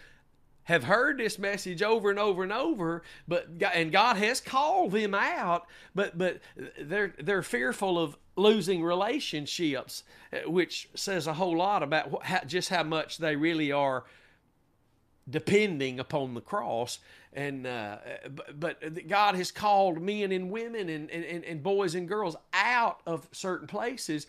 have 0.67 0.83
heard 0.83 1.17
this 1.17 1.39
message 1.39 1.81
over 1.81 2.09
and 2.09 2.19
over 2.19 2.43
and 2.43 2.51
over, 2.51 3.01
but 3.25 3.47
and 3.73 3.89
God 3.89 4.17
has 4.17 4.41
called 4.41 4.91
them 4.91 5.15
out, 5.15 5.65
but 5.95 6.17
but 6.17 6.41
they're 6.77 7.13
they're 7.17 7.41
fearful 7.41 7.97
of 7.97 8.17
losing 8.35 8.83
relationships, 8.83 10.03
uh, 10.33 10.49
which 10.49 10.89
says 10.93 11.25
a 11.25 11.33
whole 11.33 11.57
lot 11.57 11.83
about 11.83 12.21
how, 12.25 12.41
just 12.45 12.67
how 12.67 12.83
much 12.83 13.17
they 13.17 13.37
really 13.37 13.71
are 13.71 14.03
depending 15.29 16.01
upon 16.01 16.33
the 16.33 16.41
cross. 16.41 16.99
And 17.37 17.67
uh, 17.67 17.97
but 18.55 19.07
God 19.07 19.35
has 19.35 19.51
called 19.51 20.01
men 20.01 20.31
and 20.31 20.49
women 20.49 20.89
and, 20.89 21.09
and, 21.11 21.45
and 21.45 21.61
boys 21.61 21.93
and 21.93 22.07
girls 22.07 22.35
out 22.51 23.01
of 23.05 23.27
certain 23.31 23.67
places 23.67 24.25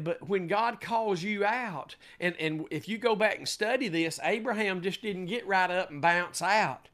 but 0.00 0.26
when 0.26 0.46
God 0.46 0.80
calls 0.80 1.22
you 1.22 1.44
out, 1.44 1.96
and, 2.18 2.34
and 2.40 2.66
if 2.70 2.88
you 2.88 2.96
go 2.96 3.14
back 3.14 3.36
and 3.36 3.48
study 3.48 3.88
this, 3.88 4.18
Abraham 4.22 4.80
just 4.80 5.02
didn't 5.02 5.26
get 5.26 5.46
right 5.46 5.70
up 5.70 5.90
and 5.90 6.00
bounce 6.00 6.40
out 6.40 6.88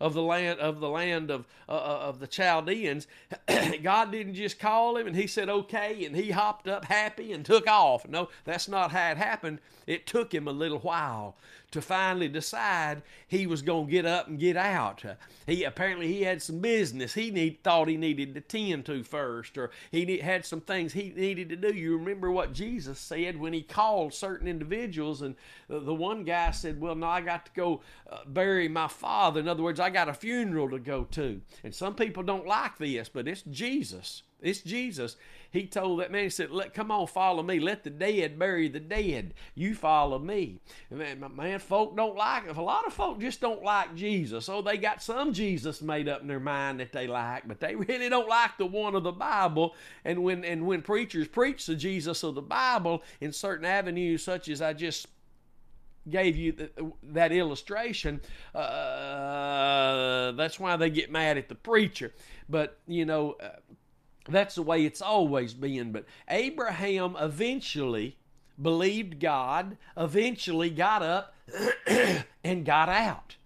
of 0.00 0.12
the 0.12 0.22
land 0.22 0.58
of 0.58 0.80
the 0.80 0.88
land 0.88 1.30
of 1.30 1.46
uh, 1.68 1.72
uh 1.72 1.98
of 2.02 2.18
the 2.18 2.26
Chaldeans. 2.26 3.06
God 3.82 4.10
didn't 4.10 4.34
just 4.34 4.58
call 4.58 4.96
him 4.96 5.06
and 5.06 5.14
he 5.14 5.26
said 5.26 5.48
okay 5.48 6.04
and 6.04 6.16
he 6.16 6.30
hopped 6.30 6.66
up 6.66 6.86
happy 6.86 7.32
and 7.32 7.44
took 7.44 7.68
off. 7.68 8.08
No, 8.08 8.28
that's 8.44 8.68
not 8.68 8.90
how 8.90 9.10
it 9.10 9.16
happened. 9.16 9.60
It 9.86 10.06
took 10.06 10.34
him 10.34 10.48
a 10.48 10.52
little 10.52 10.80
while 10.80 11.36
to 11.74 11.82
finally 11.82 12.28
decide 12.28 13.02
he 13.26 13.46
was 13.48 13.60
going 13.60 13.86
to 13.86 13.90
get 13.90 14.06
up 14.06 14.28
and 14.28 14.38
get 14.38 14.56
out. 14.56 15.04
He 15.44 15.64
apparently 15.64 16.06
he 16.06 16.22
had 16.22 16.40
some 16.40 16.60
business 16.60 17.14
he 17.14 17.32
need, 17.32 17.64
thought 17.64 17.88
he 17.88 17.96
needed 17.96 18.34
to 18.34 18.40
tend 18.40 18.86
to 18.86 19.02
first, 19.02 19.58
or 19.58 19.72
he 19.90 20.04
need, 20.04 20.20
had 20.20 20.46
some 20.46 20.60
things 20.60 20.92
he 20.92 21.12
needed 21.16 21.48
to 21.48 21.56
do. 21.56 21.74
You 21.74 21.98
remember 21.98 22.30
what 22.30 22.52
Jesus 22.52 23.00
said 23.00 23.40
when 23.40 23.52
he 23.52 23.60
called 23.60 24.14
certain 24.14 24.46
individuals, 24.46 25.20
and 25.20 25.34
the, 25.68 25.80
the 25.80 25.94
one 25.94 26.22
guy 26.22 26.52
said, 26.52 26.80
"Well, 26.80 26.94
no, 26.94 27.08
I 27.08 27.20
got 27.20 27.46
to 27.46 27.52
go 27.56 27.82
uh, 28.08 28.18
bury 28.24 28.68
my 28.68 28.86
father." 28.86 29.40
In 29.40 29.48
other 29.48 29.64
words, 29.64 29.80
I 29.80 29.90
got 29.90 30.08
a 30.08 30.14
funeral 30.14 30.70
to 30.70 30.78
go 30.78 31.04
to. 31.10 31.40
And 31.64 31.74
some 31.74 31.96
people 31.96 32.22
don't 32.22 32.46
like 32.46 32.78
this, 32.78 33.08
but 33.08 33.26
it's 33.26 33.42
Jesus. 33.42 34.22
It's 34.40 34.60
Jesus. 34.60 35.16
He 35.54 35.68
told 35.68 36.00
that 36.00 36.10
man, 36.10 36.24
he 36.24 36.30
said, 36.30 36.50
Let, 36.50 36.74
Come 36.74 36.90
on, 36.90 37.06
follow 37.06 37.40
me. 37.40 37.60
Let 37.60 37.84
the 37.84 37.90
dead 37.90 38.40
bury 38.40 38.68
the 38.68 38.80
dead. 38.80 39.34
You 39.54 39.76
follow 39.76 40.18
me. 40.18 40.58
Man, 40.90 41.24
man, 41.32 41.60
folk 41.60 41.96
don't 41.96 42.16
like 42.16 42.48
it. 42.48 42.56
A 42.56 42.60
lot 42.60 42.88
of 42.88 42.92
folk 42.92 43.20
just 43.20 43.40
don't 43.40 43.62
like 43.62 43.94
Jesus. 43.94 44.48
Oh, 44.48 44.62
they 44.62 44.76
got 44.76 45.00
some 45.00 45.32
Jesus 45.32 45.80
made 45.80 46.08
up 46.08 46.22
in 46.22 46.26
their 46.26 46.40
mind 46.40 46.80
that 46.80 46.90
they 46.90 47.06
like, 47.06 47.46
but 47.46 47.60
they 47.60 47.76
really 47.76 48.08
don't 48.08 48.28
like 48.28 48.58
the 48.58 48.66
one 48.66 48.96
of 48.96 49.04
the 49.04 49.12
Bible. 49.12 49.76
And 50.04 50.24
when 50.24 50.44
and 50.44 50.66
when 50.66 50.82
preachers 50.82 51.28
preach 51.28 51.66
the 51.66 51.76
Jesus 51.76 52.24
of 52.24 52.34
the 52.34 52.42
Bible 52.42 53.04
in 53.20 53.32
certain 53.32 53.64
avenues, 53.64 54.24
such 54.24 54.48
as 54.48 54.60
I 54.60 54.72
just 54.72 55.06
gave 56.10 56.36
you 56.36 56.68
that 57.04 57.30
illustration, 57.30 58.20
uh, 58.56 60.32
that's 60.32 60.58
why 60.58 60.76
they 60.76 60.90
get 60.90 61.12
mad 61.12 61.38
at 61.38 61.48
the 61.48 61.54
preacher. 61.54 62.12
But, 62.48 62.76
you 62.88 63.06
know, 63.06 63.36
uh, 63.40 63.50
that's 64.32 64.54
the 64.54 64.62
way 64.62 64.84
it's 64.84 65.02
always 65.02 65.54
been. 65.54 65.92
But 65.92 66.06
Abraham 66.28 67.16
eventually 67.18 68.16
believed 68.60 69.20
God, 69.20 69.76
eventually 69.96 70.70
got 70.70 71.02
up 71.02 71.34
and 72.44 72.64
got 72.64 72.88
out. 72.88 73.36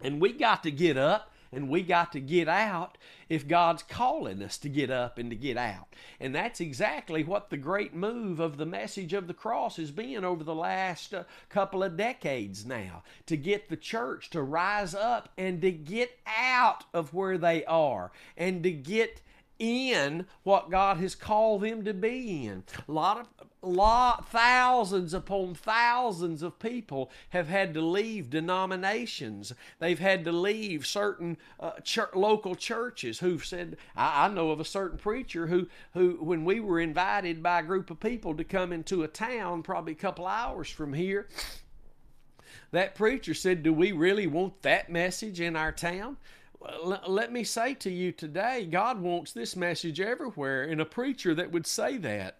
And 0.00 0.20
we 0.20 0.32
got 0.32 0.62
to 0.64 0.70
get 0.70 0.96
up 0.96 1.32
and 1.52 1.68
we 1.68 1.82
got 1.82 2.12
to 2.12 2.20
get 2.20 2.48
out 2.48 2.96
if 3.28 3.46
God's 3.46 3.82
calling 3.82 4.42
us 4.42 4.56
to 4.58 4.68
get 4.68 4.90
up 4.90 5.18
and 5.18 5.30
to 5.30 5.36
get 5.36 5.58
out. 5.58 5.94
And 6.18 6.34
that's 6.34 6.60
exactly 6.60 7.22
what 7.22 7.50
the 7.50 7.58
great 7.58 7.94
move 7.94 8.40
of 8.40 8.56
the 8.56 8.66
message 8.66 9.12
of 9.12 9.26
the 9.26 9.34
cross 9.34 9.76
has 9.76 9.90
been 9.90 10.24
over 10.24 10.42
the 10.42 10.54
last 10.54 11.12
uh, 11.12 11.24
couple 11.50 11.82
of 11.82 11.96
decades 11.96 12.64
now 12.64 13.02
to 13.26 13.36
get 13.36 13.68
the 13.68 13.76
church 13.76 14.30
to 14.30 14.42
rise 14.42 14.94
up 14.94 15.28
and 15.36 15.60
to 15.60 15.70
get 15.70 16.18
out 16.26 16.84
of 16.94 17.12
where 17.12 17.36
they 17.36 17.64
are 17.66 18.12
and 18.36 18.62
to 18.62 18.72
get 18.72 19.20
in 19.58 20.26
what 20.42 20.70
God 20.70 20.98
has 20.98 21.14
called 21.14 21.62
them 21.62 21.84
to 21.84 21.94
be 21.94 22.46
in. 22.46 22.64
A 22.88 22.92
lot 22.92 23.20
of 23.20 23.28
lot 23.62 24.28
thousands 24.28 25.14
upon 25.14 25.54
thousands 25.54 26.42
of 26.42 26.58
people 26.58 27.10
have 27.30 27.48
had 27.48 27.72
to 27.72 27.80
leave 27.80 28.28
denominations 28.28 29.52
they've 29.78 30.00
had 30.00 30.24
to 30.24 30.32
leave 30.32 30.84
certain 30.84 31.36
uh, 31.60 31.70
local 32.14 32.56
churches 32.56 33.20
who've 33.20 33.44
said 33.44 33.76
I, 33.96 34.24
I, 34.24 34.28
know 34.28 34.50
of 34.50 34.58
a 34.58 34.64
certain 34.64 34.98
preacher 34.98 35.46
who 35.46 35.68
who 35.94 36.18
when 36.20 36.44
we 36.44 36.58
were 36.58 36.80
invited 36.80 37.40
by 37.40 37.60
a 37.60 37.62
group 37.62 37.90
of 37.90 38.00
people 38.00 38.34
to 38.36 38.44
come 38.44 38.72
into 38.72 39.04
a 39.04 39.08
town 39.08 39.62
probably 39.62 39.92
a 39.92 39.96
couple 39.96 40.26
hours 40.26 40.68
from 40.68 40.92
here 40.92 41.28
that 42.72 42.96
preacher 42.96 43.34
said 43.34 43.62
do 43.62 43.72
we 43.72 43.92
really 43.92 44.26
want 44.26 44.60
that 44.62 44.90
message 44.90 45.40
in 45.40 45.54
our 45.54 45.70
town 45.70 46.16
let 46.84 47.32
me 47.32 47.44
say 47.44 47.74
to 47.74 47.90
you 47.90 48.12
today, 48.12 48.66
God 48.70 49.00
wants 49.00 49.32
this 49.32 49.56
message 49.56 50.00
everywhere, 50.00 50.64
and 50.64 50.80
a 50.80 50.84
preacher 50.84 51.34
that 51.34 51.50
would 51.52 51.66
say 51.66 51.96
that. 51.98 52.38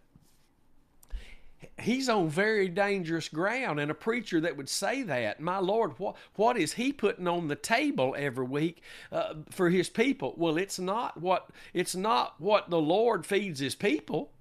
He's 1.79 2.09
on 2.09 2.29
very 2.29 2.69
dangerous 2.69 3.29
ground 3.29 3.79
and 3.79 3.91
a 3.91 3.95
preacher 3.95 4.41
that 4.41 4.57
would 4.57 4.69
say 4.69 5.03
that. 5.05 5.41
My 5.41 5.59
lord 5.59 5.97
what 5.99 6.17
what 6.35 6.57
is 6.57 6.73
he 6.73 6.93
putting 6.93 7.29
on 7.29 7.47
the 7.47 7.55
table 7.55 8.17
every 8.19 8.45
week 8.45 8.83
uh, 9.13 9.35
for 9.51 9.71
his 9.71 9.89
people? 9.89 10.35
Well 10.37 10.59
it's 10.59 10.81
not 10.81 11.21
what 11.21 11.51
it's 11.73 11.95
not 11.95 12.35
what 12.41 12.69
the 12.69 12.81
lord 12.81 13.25
feeds 13.25 13.61
his 13.61 13.77
people 13.77 14.33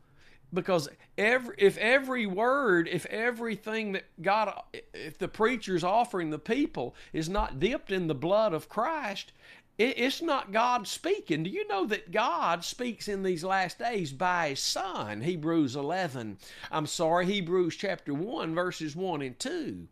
because 0.53 0.89
every 1.17 1.55
if 1.57 1.77
every 1.77 2.25
word 2.25 2.87
if 2.87 3.05
everything 3.07 3.93
that 3.93 4.05
god 4.21 4.53
if 4.93 5.17
the 5.17 5.27
preacher's 5.27 5.83
offering 5.83 6.29
the 6.29 6.39
people 6.39 6.95
is 7.13 7.29
not 7.29 7.59
dipped 7.59 7.91
in 7.91 8.07
the 8.07 8.15
blood 8.15 8.53
of 8.53 8.67
christ 8.67 9.31
it's 9.81 10.21
not 10.21 10.51
God 10.51 10.87
speaking. 10.87 11.43
Do 11.43 11.49
you 11.49 11.67
know 11.67 11.85
that 11.85 12.11
God 12.11 12.63
speaks 12.63 13.07
in 13.07 13.23
these 13.23 13.43
last 13.43 13.79
days 13.79 14.11
by 14.11 14.49
His 14.49 14.59
Son? 14.59 15.21
Hebrews 15.21 15.75
11. 15.75 16.37
I'm 16.71 16.85
sorry, 16.85 17.25
Hebrews 17.25 17.75
chapter 17.75 18.13
1, 18.13 18.53
verses 18.53 18.95
1 18.95 19.21
and 19.21 19.39
2. 19.39 19.87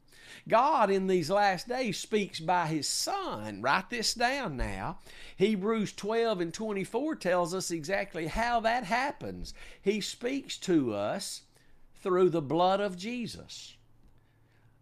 God 0.47 0.91
in 0.91 1.07
these 1.07 1.29
last 1.29 1.67
days 1.67 1.97
speaks 1.97 2.39
by 2.39 2.67
His 2.67 2.87
Son. 2.87 3.61
Write 3.61 3.89
this 3.89 4.13
down 4.13 4.57
now. 4.57 4.99
Hebrews 5.37 5.93
12 5.93 6.41
and 6.41 6.53
24 6.53 7.15
tells 7.15 7.53
us 7.53 7.71
exactly 7.71 8.27
how 8.27 8.59
that 8.59 8.83
happens. 8.83 9.53
He 9.81 10.01
speaks 10.01 10.57
to 10.59 10.93
us 10.93 11.43
through 11.95 12.29
the 12.29 12.41
blood 12.41 12.79
of 12.79 12.97
Jesus 12.97 13.75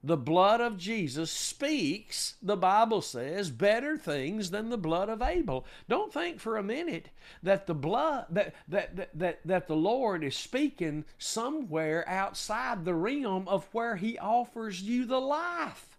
the 0.08 0.18
blood 0.18 0.62
of 0.62 0.78
Jesus 0.78 1.30
speaks, 1.30 2.36
the 2.42 2.56
Bible 2.56 3.02
says, 3.02 3.50
better 3.50 3.98
things 3.98 4.52
than 4.52 4.70
the 4.70 4.78
blood 4.78 5.10
of 5.10 5.22
Abel. 5.22 5.66
Don't 5.90 6.14
think 6.14 6.40
for 6.40 6.56
a 6.56 6.64
minute 6.64 7.10
that 7.44 7.68
the 7.68 7.74
blood 7.74 8.28
that 8.30 8.56
that 8.70 8.96
that 8.96 9.10
that, 9.20 9.40
that 9.44 9.68
the 9.68 9.76
Lord 9.76 10.24
is 10.24 10.36
speaking 10.36 11.04
somewhere 11.18 12.08
outside 12.08 12.86
the 12.86 12.94
realm 12.94 13.50
of 13.50 13.68
where 13.74 13.98
he 13.98 14.18
offers 14.18 14.82
you 14.82 15.06
the 15.06 15.20
life. 15.20 15.98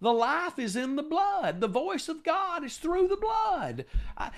The 0.00 0.12
life 0.12 0.58
is 0.58 0.74
in 0.74 0.96
the 0.96 1.02
blood. 1.04 1.60
The 1.60 1.68
voice 1.68 2.08
of 2.08 2.24
God 2.24 2.64
is 2.64 2.76
through 2.76 3.06
the 3.06 3.16
blood. 3.16 3.84
I, 4.16 4.30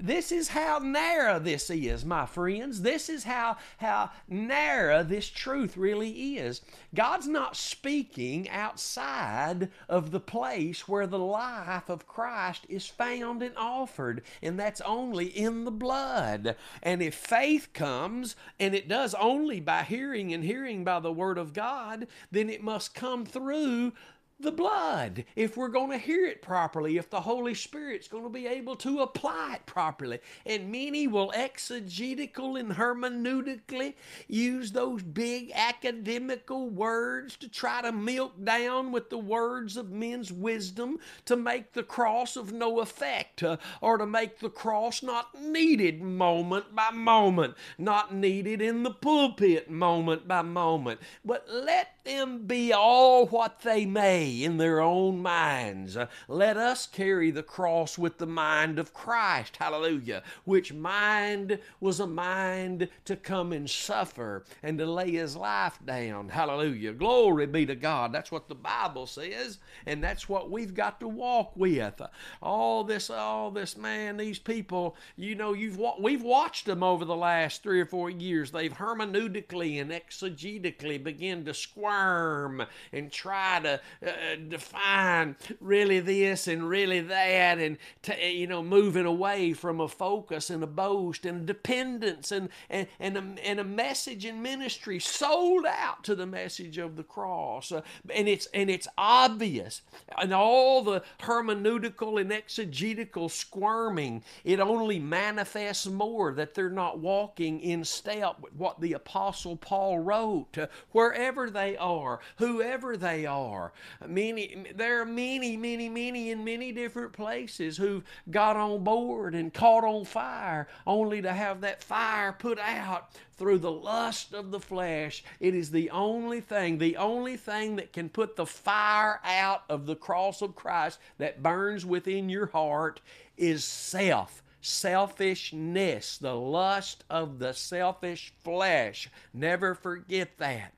this 0.00 0.32
is 0.32 0.48
how 0.48 0.78
narrow 0.78 1.38
this 1.38 1.70
is, 1.70 2.04
my 2.04 2.26
friends. 2.26 2.82
This 2.82 3.08
is 3.08 3.24
how, 3.24 3.56
how 3.78 4.10
narrow 4.28 5.02
this 5.02 5.28
truth 5.28 5.76
really 5.76 6.36
is. 6.36 6.60
God's 6.94 7.26
not 7.26 7.56
speaking 7.56 8.48
outside 8.48 9.70
of 9.88 10.10
the 10.10 10.20
place 10.20 10.88
where 10.88 11.06
the 11.06 11.18
life 11.18 11.88
of 11.88 12.06
Christ 12.06 12.66
is 12.68 12.86
found 12.86 13.42
and 13.42 13.56
offered, 13.56 14.22
and 14.42 14.58
that's 14.58 14.80
only 14.82 15.26
in 15.26 15.64
the 15.64 15.70
blood. 15.70 16.56
And 16.82 17.02
if 17.02 17.14
faith 17.14 17.68
comes, 17.72 18.36
and 18.58 18.74
it 18.74 18.88
does 18.88 19.14
only 19.14 19.60
by 19.60 19.82
hearing 19.82 20.32
and 20.32 20.44
hearing 20.44 20.84
by 20.84 21.00
the 21.00 21.12
Word 21.12 21.38
of 21.38 21.52
God, 21.52 22.06
then 22.30 22.48
it 22.48 22.62
must 22.62 22.94
come 22.94 23.24
through 23.24 23.92
the 24.38 24.52
blood 24.52 25.24
if 25.34 25.56
we're 25.56 25.68
going 25.68 25.90
to 25.90 25.98
hear 25.98 26.26
it 26.26 26.42
properly, 26.42 26.98
if 26.98 27.08
the 27.08 27.22
Holy 27.22 27.54
Spirit's 27.54 28.08
going 28.08 28.22
to 28.22 28.30
be 28.30 28.46
able 28.46 28.76
to 28.76 29.00
apply 29.00 29.54
it 29.54 29.66
properly. 29.66 30.18
And 30.44 30.70
many 30.70 31.06
will 31.06 31.32
exegetical 31.34 32.56
and 32.56 32.72
hermeneutically 32.72 33.94
use 34.28 34.72
those 34.72 35.02
big 35.02 35.52
academical 35.54 36.68
words 36.68 37.36
to 37.38 37.48
try 37.48 37.80
to 37.80 37.92
milk 37.92 38.44
down 38.44 38.92
with 38.92 39.08
the 39.08 39.18
words 39.18 39.76
of 39.76 39.90
men's 39.90 40.30
wisdom 40.30 40.98
to 41.24 41.36
make 41.36 41.72
the 41.72 41.82
cross 41.82 42.36
of 42.36 42.52
no 42.52 42.80
effect 42.80 43.42
uh, 43.42 43.56
or 43.80 43.96
to 43.96 44.06
make 44.06 44.40
the 44.40 44.50
cross 44.50 45.02
not 45.02 45.40
needed 45.40 46.02
moment 46.02 46.74
by 46.74 46.90
moment, 46.90 47.54
not 47.78 48.14
needed 48.14 48.60
in 48.60 48.82
the 48.82 48.90
pulpit 48.90 49.70
moment 49.70 50.28
by 50.28 50.42
moment. 50.42 51.00
But 51.24 51.46
let 51.48 52.04
them 52.04 52.46
be 52.46 52.72
all 52.72 53.26
what 53.26 53.60
they 53.60 53.86
may 53.86 54.25
in 54.26 54.56
their 54.56 54.80
own 54.80 55.22
minds. 55.22 55.96
Uh, 55.96 56.06
let 56.28 56.56
us 56.56 56.86
carry 56.86 57.30
the 57.30 57.42
cross 57.42 57.96
with 57.98 58.18
the 58.18 58.26
mind 58.26 58.78
of 58.78 58.92
Christ. 58.92 59.56
Hallelujah. 59.56 60.22
Which 60.44 60.72
mind 60.72 61.58
was 61.80 62.00
a 62.00 62.06
mind 62.06 62.88
to 63.04 63.16
come 63.16 63.52
and 63.52 63.68
suffer 63.68 64.44
and 64.62 64.78
to 64.78 64.86
lay 64.86 65.12
his 65.12 65.36
life 65.36 65.78
down. 65.84 66.28
Hallelujah. 66.28 66.92
Glory 66.92 67.46
be 67.46 67.66
to 67.66 67.74
God. 67.74 68.12
That's 68.12 68.32
what 68.32 68.48
the 68.48 68.54
Bible 68.54 69.06
says, 69.06 69.58
and 69.86 70.02
that's 70.02 70.28
what 70.28 70.50
we've 70.50 70.74
got 70.74 71.00
to 71.00 71.08
walk 71.08 71.52
with. 71.56 72.00
All 72.42 72.84
this, 72.84 73.10
all 73.10 73.50
this, 73.50 73.76
man, 73.76 74.16
these 74.16 74.38
people, 74.38 74.96
you 75.16 75.34
know, 75.34 75.52
you've 75.52 75.80
we've 76.00 76.22
watched 76.22 76.66
them 76.66 76.82
over 76.82 77.04
the 77.04 77.16
last 77.16 77.62
three 77.62 77.80
or 77.80 77.86
four 77.86 78.10
years. 78.10 78.50
They've 78.50 78.72
hermeneutically 78.72 79.80
and 79.80 79.90
exegetically 79.90 81.02
begun 81.02 81.44
to 81.44 81.54
squirm 81.54 82.64
and 82.92 83.12
try 83.12 83.60
to 83.60 83.80
uh, 84.06 84.12
define 84.48 85.36
really 85.60 86.00
this 86.00 86.48
and 86.48 86.68
really 86.68 87.00
that, 87.00 87.58
and 87.58 87.78
you 88.22 88.46
know, 88.46 88.62
moving 88.62 89.06
away 89.06 89.52
from 89.52 89.80
a 89.80 89.88
focus 89.88 90.50
and 90.50 90.62
a 90.62 90.66
boast 90.66 91.24
and 91.24 91.46
dependence 91.46 92.32
and 92.32 92.48
and 92.70 92.86
and 93.00 93.16
a, 93.16 93.46
and 93.46 93.60
a 93.60 93.64
message 93.64 94.24
in 94.24 94.42
ministry 94.42 94.98
sold 94.98 95.66
out 95.66 96.04
to 96.04 96.14
the 96.14 96.26
message 96.26 96.78
of 96.78 96.96
the 96.96 97.02
cross, 97.02 97.72
uh, 97.72 97.82
and 98.14 98.28
it's 98.28 98.46
and 98.54 98.70
it's 98.70 98.88
obvious, 98.96 99.82
and 100.18 100.32
all 100.32 100.82
the 100.82 101.02
hermeneutical 101.20 102.20
and 102.20 102.32
exegetical 102.32 103.28
squirming, 103.28 104.22
it 104.44 104.60
only 104.60 104.98
manifests 104.98 105.86
more 105.86 106.32
that 106.32 106.54
they're 106.54 106.70
not 106.70 106.98
walking 106.98 107.60
in 107.60 107.84
step 107.84 108.36
with 108.40 108.54
what 108.54 108.80
the 108.80 108.92
apostle 108.92 109.56
Paul 109.56 109.98
wrote. 109.98 110.56
Uh, 110.58 110.66
wherever 110.92 111.50
they 111.50 111.76
are, 111.76 112.20
whoever 112.36 112.96
they 112.96 113.26
are. 113.26 113.72
Many, 114.08 114.64
there 114.74 115.00
are 115.00 115.06
many, 115.06 115.56
many, 115.56 115.88
many 115.88 116.30
in 116.30 116.44
many 116.44 116.72
different 116.72 117.12
places 117.12 117.76
who've 117.76 118.04
got 118.30 118.56
on 118.56 118.84
board 118.84 119.34
and 119.34 119.52
caught 119.52 119.84
on 119.84 120.04
fire 120.04 120.68
only 120.86 121.22
to 121.22 121.32
have 121.32 121.60
that 121.62 121.82
fire 121.82 122.32
put 122.32 122.58
out 122.58 123.10
through 123.36 123.58
the 123.58 123.70
lust 123.70 124.32
of 124.32 124.50
the 124.50 124.60
flesh. 124.60 125.24
It 125.40 125.54
is 125.54 125.70
the 125.70 125.90
only 125.90 126.40
thing, 126.40 126.78
the 126.78 126.96
only 126.96 127.36
thing 127.36 127.76
that 127.76 127.92
can 127.92 128.08
put 128.08 128.36
the 128.36 128.46
fire 128.46 129.20
out 129.24 129.64
of 129.68 129.86
the 129.86 129.96
cross 129.96 130.42
of 130.42 130.54
Christ 130.54 130.98
that 131.18 131.42
burns 131.42 131.84
within 131.84 132.28
your 132.28 132.46
heart 132.46 133.00
is 133.36 133.64
self 133.64 134.42
selfishness, 134.66 136.18
the 136.18 136.34
lust 136.34 137.04
of 137.08 137.38
the 137.38 137.52
selfish 137.52 138.32
flesh. 138.42 139.08
Never 139.32 139.74
forget 139.74 140.36
that. 140.38 140.72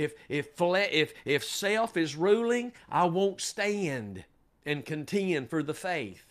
If 0.00 0.14
if 0.30 0.48
if 0.58 1.12
if 1.26 1.44
self 1.44 1.96
is 1.96 2.16
ruling, 2.16 2.72
I 2.88 3.04
won't 3.04 3.40
stand 3.40 4.24
and 4.64 4.84
contend 4.84 5.50
for 5.50 5.62
the 5.62 5.74
faith. 5.74 6.24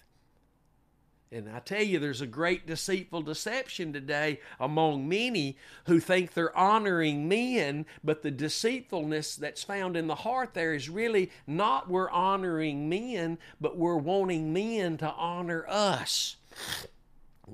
And 1.31 1.47
I 1.47 1.59
tell 1.59 1.83
you, 1.83 1.99
there's 1.99 2.21
a 2.21 2.27
great 2.27 2.65
deceitful 2.65 3.21
deception 3.21 3.93
today 3.93 4.39
among 4.59 5.07
many 5.07 5.57
who 5.85 5.99
think 5.99 6.33
they're 6.33 6.57
honoring 6.57 7.29
men, 7.29 7.85
but 8.03 8.23
the 8.23 8.31
deceitfulness 8.31 9.35
that's 9.35 9.63
found 9.63 9.95
in 9.95 10.07
the 10.07 10.15
heart 10.15 10.55
there 10.55 10.73
is 10.73 10.89
really 10.89 11.29
not 11.45 11.87
we're 11.87 12.09
honoring 12.09 12.89
men, 12.89 13.37
but 13.61 13.77
we're 13.77 13.95
wanting 13.95 14.51
men 14.51 14.97
to 14.97 15.11
honor 15.11 15.67
us. 15.67 16.37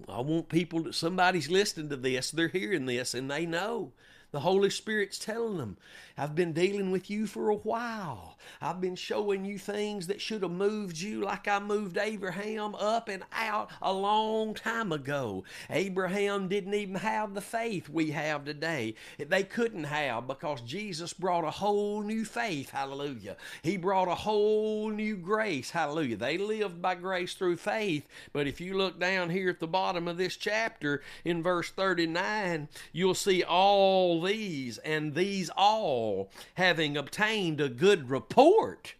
I 0.07 0.21
want 0.21 0.47
people 0.47 0.83
that 0.83 0.95
somebody's 0.95 1.49
listening 1.49 1.89
to 1.89 1.97
this, 1.97 2.31
they're 2.31 2.47
hearing 2.47 2.85
this, 2.85 3.13
and 3.13 3.29
they 3.29 3.45
know 3.45 3.91
the 4.35 4.41
Holy 4.41 4.69
Spirit's 4.69 5.17
telling 5.17 5.57
them, 5.57 5.77
I've 6.17 6.35
been 6.35 6.53
dealing 6.53 6.91
with 6.91 7.09
you 7.09 7.27
for 7.27 7.49
a 7.49 7.55
while. 7.55 8.37
I've 8.61 8.79
been 8.79 8.95
showing 8.95 9.43
you 9.43 9.57
things 9.57 10.07
that 10.07 10.21
should 10.21 10.43
have 10.43 10.51
moved 10.51 10.97
you 10.97 11.21
like 11.21 11.47
I 11.47 11.59
moved 11.59 11.97
Abraham 11.97 12.73
up 12.75 13.09
and 13.09 13.23
out 13.33 13.69
a 13.81 13.91
long 13.91 14.53
time 14.53 14.93
ago. 14.93 15.43
Abraham 15.69 16.47
didn't 16.47 16.73
even 16.73 16.95
have 16.95 17.33
the 17.33 17.41
faith 17.41 17.89
we 17.89 18.11
have 18.11 18.45
today. 18.45 18.95
They 19.17 19.43
couldn't 19.43 19.85
have 19.85 20.27
because 20.27 20.61
Jesus 20.61 21.11
brought 21.11 21.43
a 21.43 21.51
whole 21.51 22.01
new 22.01 22.23
faith. 22.23 22.69
Hallelujah. 22.69 23.35
He 23.61 23.75
brought 23.75 24.07
a 24.07 24.15
whole 24.15 24.89
new 24.89 25.17
grace. 25.17 25.69
Hallelujah. 25.69 26.17
They 26.17 26.37
lived 26.37 26.81
by 26.81 26.95
grace 26.95 27.33
through 27.33 27.57
faith. 27.57 28.07
But 28.31 28.47
if 28.47 28.61
you 28.61 28.77
look 28.77 28.99
down 28.99 29.29
here 29.29 29.49
at 29.49 29.59
the 29.59 29.67
bottom 29.67 30.07
of 30.07 30.17
this 30.17 30.37
chapter 30.37 31.01
in 31.25 31.43
verse 31.43 31.69
39, 31.71 32.69
you'll 32.93 33.15
see 33.15 33.43
all 33.43 34.21
these 34.25 34.77
and 34.79 35.15
these 35.15 35.49
all, 35.55 36.29
having 36.55 36.97
obtained 36.97 37.61
a 37.61 37.69
good 37.69 38.09
report 38.09 38.95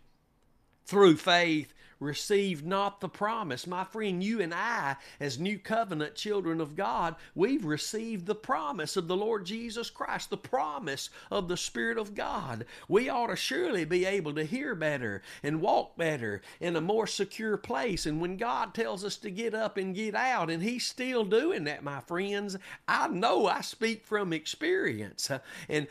through 0.85 1.17
faith, 1.17 1.73
received 1.99 2.65
not 2.65 2.99
the 2.99 3.09
promise. 3.09 3.65
My 3.65 3.83
friend, 3.83 4.23
you 4.23 4.41
and 4.41 4.53
I, 4.53 4.97
as 5.19 5.39
new 5.39 5.57
covenant 5.57 6.15
children 6.15 6.61
of 6.61 6.75
God, 6.75 7.15
we've 7.33 7.65
received 7.65 8.25
the 8.25 8.35
promise 8.35 8.97
of 8.97 9.07
the 9.07 9.15
Lord 9.15 9.45
Jesus 9.45 9.89
Christ, 9.89 10.29
the 10.29 10.37
promise 10.37 11.09
of 11.31 11.47
the 11.47 11.57
Spirit 11.57 11.97
of 11.97 12.15
God. 12.15 12.65
We 12.87 13.09
ought 13.09 13.27
to 13.27 13.35
surely 13.35 13.85
be 13.85 14.05
able 14.05 14.33
to 14.35 14.43
hear 14.43 14.75
better 14.75 15.21
and 15.41 15.61
walk 15.61 15.97
better 15.97 16.41
in 16.59 16.75
a 16.75 16.81
more 16.81 17.07
secure 17.07 17.57
place. 17.57 18.05
And 18.05 18.19
when 18.19 18.37
God 18.37 18.73
tells 18.73 19.03
us 19.03 19.17
to 19.17 19.31
get 19.31 19.53
up 19.53 19.77
and 19.77 19.95
get 19.95 20.15
out, 20.15 20.49
and 20.49 20.61
He's 20.61 20.85
still 20.85 21.23
doing 21.23 21.63
that, 21.65 21.83
my 21.83 22.01
friends, 22.01 22.57
I 22.87 23.07
know 23.07 23.47
I 23.47 23.61
speak 23.61 24.05
from 24.05 24.33
experience. 24.33 25.29
And, 25.69 25.87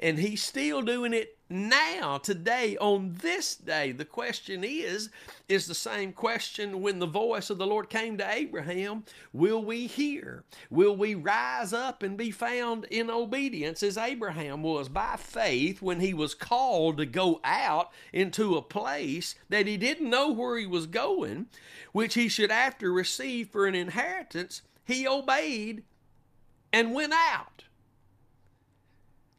and 0.00 0.18
He's 0.18 0.42
still 0.42 0.82
doing 0.82 1.12
it 1.12 1.38
now, 1.52 2.18
today, 2.18 2.76
on 2.78 3.14
this 3.20 3.54
day. 3.54 3.92
The 3.92 4.04
question 4.04 4.64
is, 4.64 5.10
is 5.48 5.66
the 5.66 5.74
same 5.74 6.12
question 6.12 6.80
when 6.80 6.98
the 6.98 7.06
voice 7.06 7.50
of 7.50 7.58
the 7.58 7.66
Lord 7.66 7.90
came 7.90 8.16
to 8.18 8.30
Abraham 8.30 9.04
Will 9.32 9.62
we 9.62 9.86
hear? 9.86 10.44
Will 10.70 10.96
we 10.96 11.14
rise 11.14 11.72
up 11.72 12.02
and 12.02 12.16
be 12.16 12.30
found 12.30 12.84
in 12.86 13.10
obedience 13.10 13.82
as 13.82 13.98
Abraham 13.98 14.62
was 14.62 14.88
by 14.88 15.16
faith 15.16 15.82
when 15.82 16.00
he 16.00 16.14
was 16.14 16.34
called 16.34 16.96
to 16.96 17.06
go 17.06 17.40
out 17.44 17.90
into 18.12 18.56
a 18.56 18.62
place 18.62 19.34
that 19.48 19.66
he 19.66 19.76
didn't 19.76 20.10
know 20.10 20.32
where 20.32 20.56
he 20.56 20.66
was 20.66 20.86
going, 20.86 21.46
which 21.92 22.14
he 22.14 22.28
should 22.28 22.50
after 22.50 22.92
receive 22.92 23.48
for 23.48 23.66
an 23.66 23.74
inheritance? 23.74 24.62
He 24.84 25.06
obeyed 25.06 25.84
and 26.72 26.94
went 26.94 27.12
out. 27.12 27.64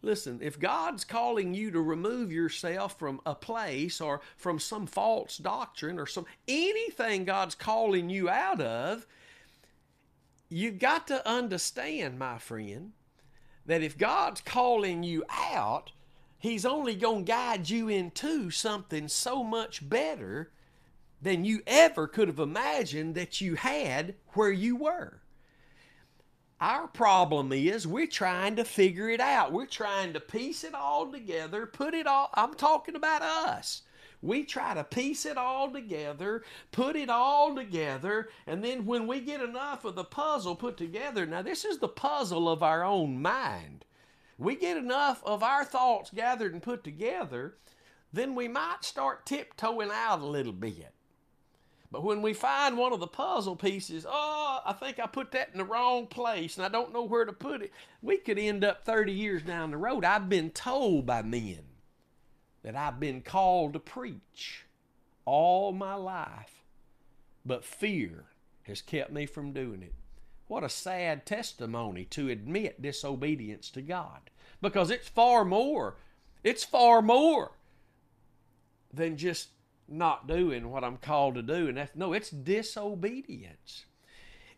Listen, 0.05 0.39
if 0.41 0.59
God's 0.59 1.05
calling 1.05 1.53
you 1.53 1.71
to 1.71 1.81
remove 1.81 2.29
yourself 2.29 2.99
from 2.99 3.21
a 3.25 3.33
place 3.33 4.01
or 4.01 4.19
from 4.35 4.59
some 4.59 4.85
false 4.85 5.37
doctrine 5.37 5.97
or 5.97 6.05
some 6.05 6.25
anything 6.45 7.23
God's 7.23 7.55
calling 7.55 8.09
you 8.09 8.27
out 8.27 8.59
of, 8.59 9.07
you've 10.49 10.77
got 10.77 11.07
to 11.07 11.25
understand, 11.27 12.19
my 12.19 12.37
friend, 12.37 12.91
that 13.65 13.81
if 13.81 13.97
God's 13.97 14.41
calling 14.41 15.03
you 15.03 15.23
out, 15.29 15.93
He's 16.37 16.65
only 16.65 16.95
going 16.95 17.23
to 17.23 17.31
guide 17.31 17.69
you 17.69 17.87
into 17.87 18.51
something 18.51 19.07
so 19.07 19.41
much 19.41 19.87
better 19.87 20.51
than 21.21 21.45
you 21.45 21.61
ever 21.65 22.05
could 22.05 22.27
have 22.27 22.39
imagined 22.39 23.15
that 23.15 23.39
you 23.39 23.55
had 23.55 24.15
where 24.33 24.51
you 24.51 24.75
were. 24.75 25.22
Our 26.63 26.87
problem 26.87 27.51
is 27.51 27.85
we're 27.85 28.07
trying 28.07 28.55
to 28.55 28.63
figure 28.63 29.09
it 29.09 29.19
out. 29.19 29.51
We're 29.51 29.65
trying 29.65 30.13
to 30.13 30.21
piece 30.21 30.63
it 30.63 30.73
all 30.73 31.11
together, 31.11 31.65
put 31.65 31.93
it 31.93 32.07
all, 32.07 32.29
I'm 32.35 32.53
talking 32.53 32.95
about 32.95 33.21
us. 33.21 33.81
We 34.21 34.45
try 34.45 34.73
to 34.73 34.85
piece 34.85 35.25
it 35.25 35.35
all 35.35 35.69
together, 35.69 36.41
put 36.71 36.95
it 36.95 37.09
all 37.09 37.53
together, 37.53 38.29
and 38.47 38.63
then 38.63 38.85
when 38.85 39.07
we 39.07 39.19
get 39.19 39.41
enough 39.41 39.83
of 39.83 39.95
the 39.95 40.05
puzzle 40.05 40.55
put 40.55 40.77
together, 40.77 41.25
now 41.25 41.41
this 41.41 41.65
is 41.65 41.79
the 41.79 41.89
puzzle 41.89 42.47
of 42.47 42.63
our 42.63 42.81
own 42.81 43.21
mind. 43.21 43.83
We 44.37 44.55
get 44.55 44.77
enough 44.77 45.21
of 45.25 45.43
our 45.43 45.65
thoughts 45.65 46.11
gathered 46.11 46.53
and 46.53 46.63
put 46.63 46.85
together, 46.85 47.55
then 48.13 48.35
we 48.35 48.47
might 48.47 48.85
start 48.85 49.25
tiptoeing 49.25 49.91
out 49.91 50.21
a 50.21 50.25
little 50.25 50.53
bit. 50.53 50.92
But 51.93 52.03
when 52.03 52.23
we 52.23 52.33
find 52.33 52.75
one 52.75 52.91
of 52.91 52.99
the 52.99 53.05
puzzle 53.05 53.55
pieces, 53.55 54.03
oh, 54.09 54.61
I 54.65 54.73
think 54.73 54.97
I 54.99 55.05
put 55.05 55.29
that 55.33 55.49
in 55.51 55.59
the 55.59 55.63
wrong 55.63 56.07
place 56.07 56.57
and 56.57 56.65
I 56.65 56.69
don't 56.69 56.91
know 56.91 57.03
where 57.03 57.23
to 57.23 57.31
put 57.31 57.61
it, 57.61 57.71
we 58.01 58.17
could 58.17 58.39
end 58.39 58.63
up 58.63 58.83
30 58.83 59.11
years 59.11 59.43
down 59.43 59.69
the 59.69 59.77
road. 59.77 60.03
I've 60.03 60.27
been 60.27 60.49
told 60.49 61.05
by 61.05 61.21
men 61.21 61.59
that 62.63 62.75
I've 62.75 62.99
been 62.99 63.21
called 63.21 63.73
to 63.73 63.79
preach 63.79 64.65
all 65.25 65.71
my 65.71 65.93
life, 65.93 66.63
but 67.45 67.63
fear 67.63 68.25
has 68.63 68.81
kept 68.81 69.11
me 69.11 69.27
from 69.27 69.53
doing 69.53 69.83
it. 69.83 69.93
What 70.47 70.63
a 70.63 70.69
sad 70.69 71.27
testimony 71.27 72.05
to 72.05 72.27
admit 72.27 72.81
disobedience 72.81 73.69
to 73.69 73.83
God 73.83 74.31
because 74.63 74.89
it's 74.89 75.09
far 75.09 75.45
more. 75.45 75.97
It's 76.43 76.63
far 76.63 77.03
more 77.03 77.51
than 78.91 79.15
just 79.15 79.49
not 79.87 80.27
doing 80.27 80.69
what 80.71 80.83
I'm 80.83 80.97
called 80.97 81.35
to 81.35 81.41
do. 81.41 81.67
And 81.67 81.77
that's 81.77 81.95
no, 81.95 82.13
it's 82.13 82.29
disobedience. 82.29 83.85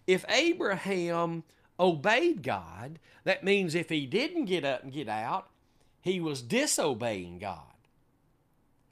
If 0.08 0.26
Abraham 0.30 1.44
obeyed 1.80 2.44
God, 2.44 3.00
that 3.24 3.44
means 3.44 3.76
if 3.76 3.90
he 3.90 4.06
didn't 4.06 4.46
get 4.46 4.64
up 4.64 4.84
and 4.84 4.94
get 4.94 5.10
out, 5.10 5.50
he 6.02 6.20
was 6.20 6.42
disobeying 6.42 7.40
God. 7.40 7.62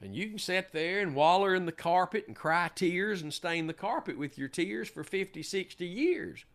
And 0.01 0.15
you 0.15 0.27
can 0.27 0.39
sit 0.39 0.73
there 0.73 0.99
and 0.99 1.15
waller 1.15 1.55
in 1.55 1.65
the 1.65 1.71
carpet 1.71 2.25
and 2.27 2.35
cry 2.35 2.69
tears 2.75 3.21
and 3.21 3.33
stain 3.33 3.67
the 3.67 3.73
carpet 3.73 4.17
with 4.17 4.37
your 4.37 4.49
tears 4.49 4.89
for 4.89 5.03
50, 5.03 5.41
60 5.41 5.85
years 5.85 6.45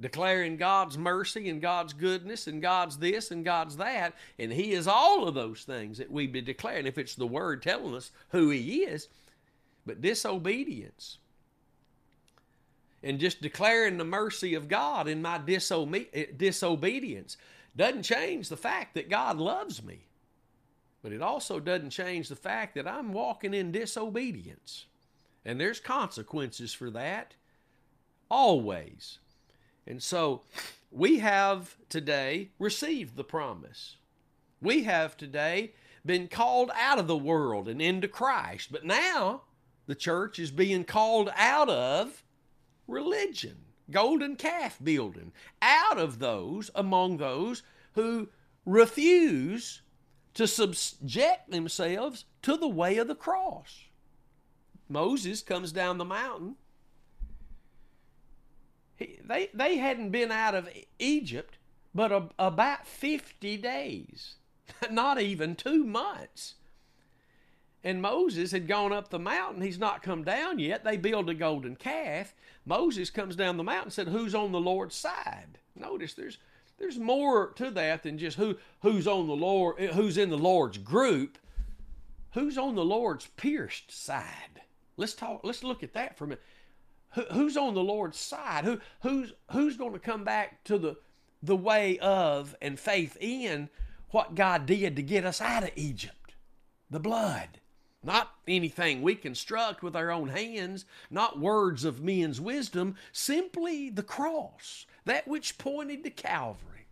declaring 0.00 0.56
God's 0.56 0.98
mercy 0.98 1.48
and 1.48 1.60
God's 1.60 1.92
goodness 1.92 2.46
and 2.46 2.60
God's 2.60 2.98
this 2.98 3.30
and 3.30 3.44
God's 3.44 3.76
that. 3.76 4.14
And 4.38 4.52
He 4.52 4.72
is 4.72 4.88
all 4.88 5.28
of 5.28 5.34
those 5.34 5.64
things 5.64 5.98
that 5.98 6.10
we 6.10 6.26
be 6.26 6.40
declaring 6.40 6.86
if 6.86 6.98
it's 6.98 7.14
the 7.14 7.26
Word 7.26 7.62
telling 7.62 7.94
us 7.94 8.10
who 8.30 8.50
He 8.50 8.82
is. 8.82 9.08
But 9.86 10.00
disobedience 10.00 11.18
and 13.04 13.20
just 13.20 13.42
declaring 13.42 13.98
the 13.98 14.04
mercy 14.04 14.54
of 14.54 14.66
God 14.66 15.06
in 15.06 15.20
my 15.20 15.38
eh, 15.46 16.24
disobedience 16.36 17.36
doesn't 17.76 18.02
change 18.02 18.48
the 18.48 18.56
fact 18.56 18.94
that 18.94 19.10
God 19.10 19.36
loves 19.36 19.82
me. 19.82 20.06
But 21.02 21.12
it 21.12 21.20
also 21.20 21.60
doesn't 21.60 21.90
change 21.90 22.28
the 22.28 22.36
fact 22.36 22.74
that 22.76 22.88
I'm 22.88 23.12
walking 23.12 23.52
in 23.52 23.72
disobedience. 23.72 24.86
And 25.44 25.60
there's 25.60 25.80
consequences 25.80 26.72
for 26.72 26.90
that 26.90 27.34
always. 28.30 29.18
And 29.86 30.02
so 30.02 30.42
we 30.90 31.18
have 31.18 31.76
today 31.88 32.50
received 32.58 33.16
the 33.16 33.24
promise. 33.24 33.96
We 34.60 34.84
have 34.84 35.16
today 35.16 35.74
been 36.06 36.28
called 36.28 36.70
out 36.74 36.98
of 36.98 37.06
the 37.06 37.16
world 37.16 37.68
and 37.68 37.80
into 37.80 38.08
Christ. 38.08 38.70
But 38.70 38.84
now 38.84 39.42
the 39.86 39.94
church 39.94 40.38
is 40.38 40.50
being 40.50 40.84
called 40.84 41.30
out 41.36 41.68
of 41.68 42.22
religion, 42.86 43.56
golden 43.90 44.36
calf 44.36 44.78
building, 44.82 45.32
out 45.60 45.98
of 45.98 46.18
those 46.18 46.70
among 46.74 47.16
those 47.16 47.62
who 47.94 48.28
refuse 48.64 49.82
to 50.34 50.46
subject 50.46 51.50
themselves 51.50 52.24
to 52.42 52.56
the 52.56 52.68
way 52.68 52.98
of 52.98 53.08
the 53.08 53.14
cross. 53.14 53.84
Moses 54.88 55.42
comes 55.42 55.72
down 55.72 55.98
the 55.98 56.04
mountain. 56.04 56.56
He, 58.96 59.18
they, 59.24 59.50
they 59.52 59.76
hadn't 59.76 60.10
been 60.10 60.30
out 60.30 60.54
of 60.54 60.68
Egypt 60.98 61.58
but 61.94 62.10
a, 62.10 62.28
about 62.38 62.86
50 62.86 63.56
days, 63.58 64.34
not 64.90 65.20
even 65.20 65.54
two 65.54 65.84
months. 65.84 66.54
And 67.84 68.00
Moses 68.00 68.50
had 68.50 68.66
gone 68.66 68.92
up 68.92 69.10
the 69.10 69.18
mountain. 69.18 69.62
He's 69.62 69.78
not 69.78 70.02
come 70.02 70.24
down 70.24 70.58
yet. 70.58 70.84
They 70.84 70.96
build 70.96 71.28
a 71.28 71.34
golden 71.34 71.76
calf. 71.76 72.34
Moses 72.64 73.10
comes 73.10 73.36
down 73.36 73.58
the 73.58 73.62
mountain 73.62 73.84
and 73.84 73.92
said, 73.92 74.08
Who's 74.08 74.34
on 74.34 74.52
the 74.52 74.60
Lord's 74.60 74.96
side? 74.96 75.58
Notice 75.76 76.14
there's 76.14 76.38
there's 76.78 76.98
more 76.98 77.52
to 77.52 77.70
that 77.72 78.02
than 78.02 78.18
just 78.18 78.38
who 78.38 78.56
who's 78.80 79.06
on 79.06 79.26
the 79.26 79.36
Lord 79.36 79.76
eh, 79.78 79.92
who's 79.92 80.16
in 80.16 80.30
the 80.30 80.38
Lord's 80.38 80.78
group. 80.78 81.36
Who's 82.32 82.56
on 82.56 82.74
the 82.74 82.84
Lord's 82.84 83.26
pierced 83.36 83.92
side? 83.92 84.62
Let's 84.96 85.12
talk. 85.12 85.40
Let's 85.44 85.62
look 85.62 85.82
at 85.82 85.92
that 85.92 86.16
for 86.16 86.24
a 86.24 86.28
minute. 86.28 86.42
Who, 87.14 87.22
who's 87.32 87.56
on 87.56 87.74
the 87.74 87.82
Lord's 87.82 88.18
side? 88.18 88.64
Who 88.64 88.80
who's 89.00 89.32
who's 89.50 89.76
going 89.76 89.92
to 89.92 89.98
come 89.98 90.24
back 90.24 90.64
to 90.64 90.78
the 90.78 90.96
the 91.42 91.56
way 91.56 91.98
of 91.98 92.54
and 92.60 92.78
faith 92.78 93.16
in 93.20 93.68
what 94.10 94.34
God 94.34 94.66
did 94.66 94.96
to 94.96 95.02
get 95.02 95.24
us 95.24 95.40
out 95.40 95.64
of 95.64 95.70
Egypt? 95.76 96.34
The 96.90 97.00
blood. 97.00 97.60
Not 98.02 98.34
anything 98.46 99.00
we 99.00 99.14
construct 99.14 99.82
with 99.82 99.96
our 99.96 100.10
own 100.10 100.28
hands, 100.28 100.84
not 101.10 101.40
words 101.40 101.84
of 101.84 102.02
men's 102.02 102.38
wisdom, 102.38 102.96
simply 103.12 103.88
the 103.88 104.02
cross, 104.02 104.84
that 105.06 105.26
which 105.26 105.56
pointed 105.56 106.04
to 106.04 106.10
Calvary. 106.10 106.86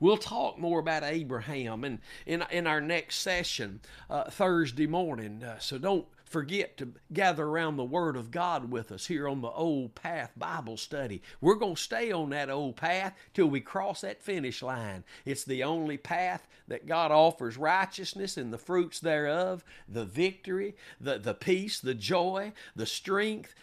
We'll 0.00 0.16
talk 0.16 0.58
more 0.58 0.80
about 0.80 1.04
Abraham 1.04 1.84
in, 1.84 2.00
in, 2.26 2.42
in 2.50 2.66
our 2.66 2.80
next 2.80 3.16
session 3.16 3.80
uh, 4.08 4.30
Thursday 4.30 4.86
morning. 4.86 5.44
Uh, 5.44 5.58
so 5.58 5.78
don't 5.78 6.06
forget 6.32 6.78
to 6.78 6.94
gather 7.12 7.44
around 7.44 7.76
the 7.76 7.84
Word 7.84 8.16
of 8.16 8.30
God 8.30 8.70
with 8.70 8.90
us 8.90 9.06
here 9.06 9.28
on 9.28 9.42
the 9.42 9.50
Old 9.50 9.94
Path 9.94 10.32
Bible 10.36 10.78
Study. 10.78 11.20
We're 11.40 11.56
going 11.56 11.74
to 11.74 11.80
stay 11.80 12.10
on 12.10 12.30
that 12.30 12.48
old 12.48 12.76
path 12.76 13.14
till 13.34 13.46
we 13.46 13.60
cross 13.60 14.00
that 14.00 14.22
finish 14.22 14.62
line. 14.62 15.04
It's 15.26 15.44
the 15.44 15.62
only 15.62 15.98
path 15.98 16.48
that 16.68 16.86
God 16.86 17.10
offers 17.10 17.58
righteousness 17.58 18.38
and 18.38 18.52
the 18.52 18.58
fruits 18.58 18.98
thereof, 18.98 19.62
the 19.86 20.06
victory, 20.06 20.74
the, 20.98 21.18
the 21.18 21.34
peace, 21.34 21.78
the 21.78 21.94
joy, 21.94 22.52
the 22.74 22.86
strength. 22.86 23.54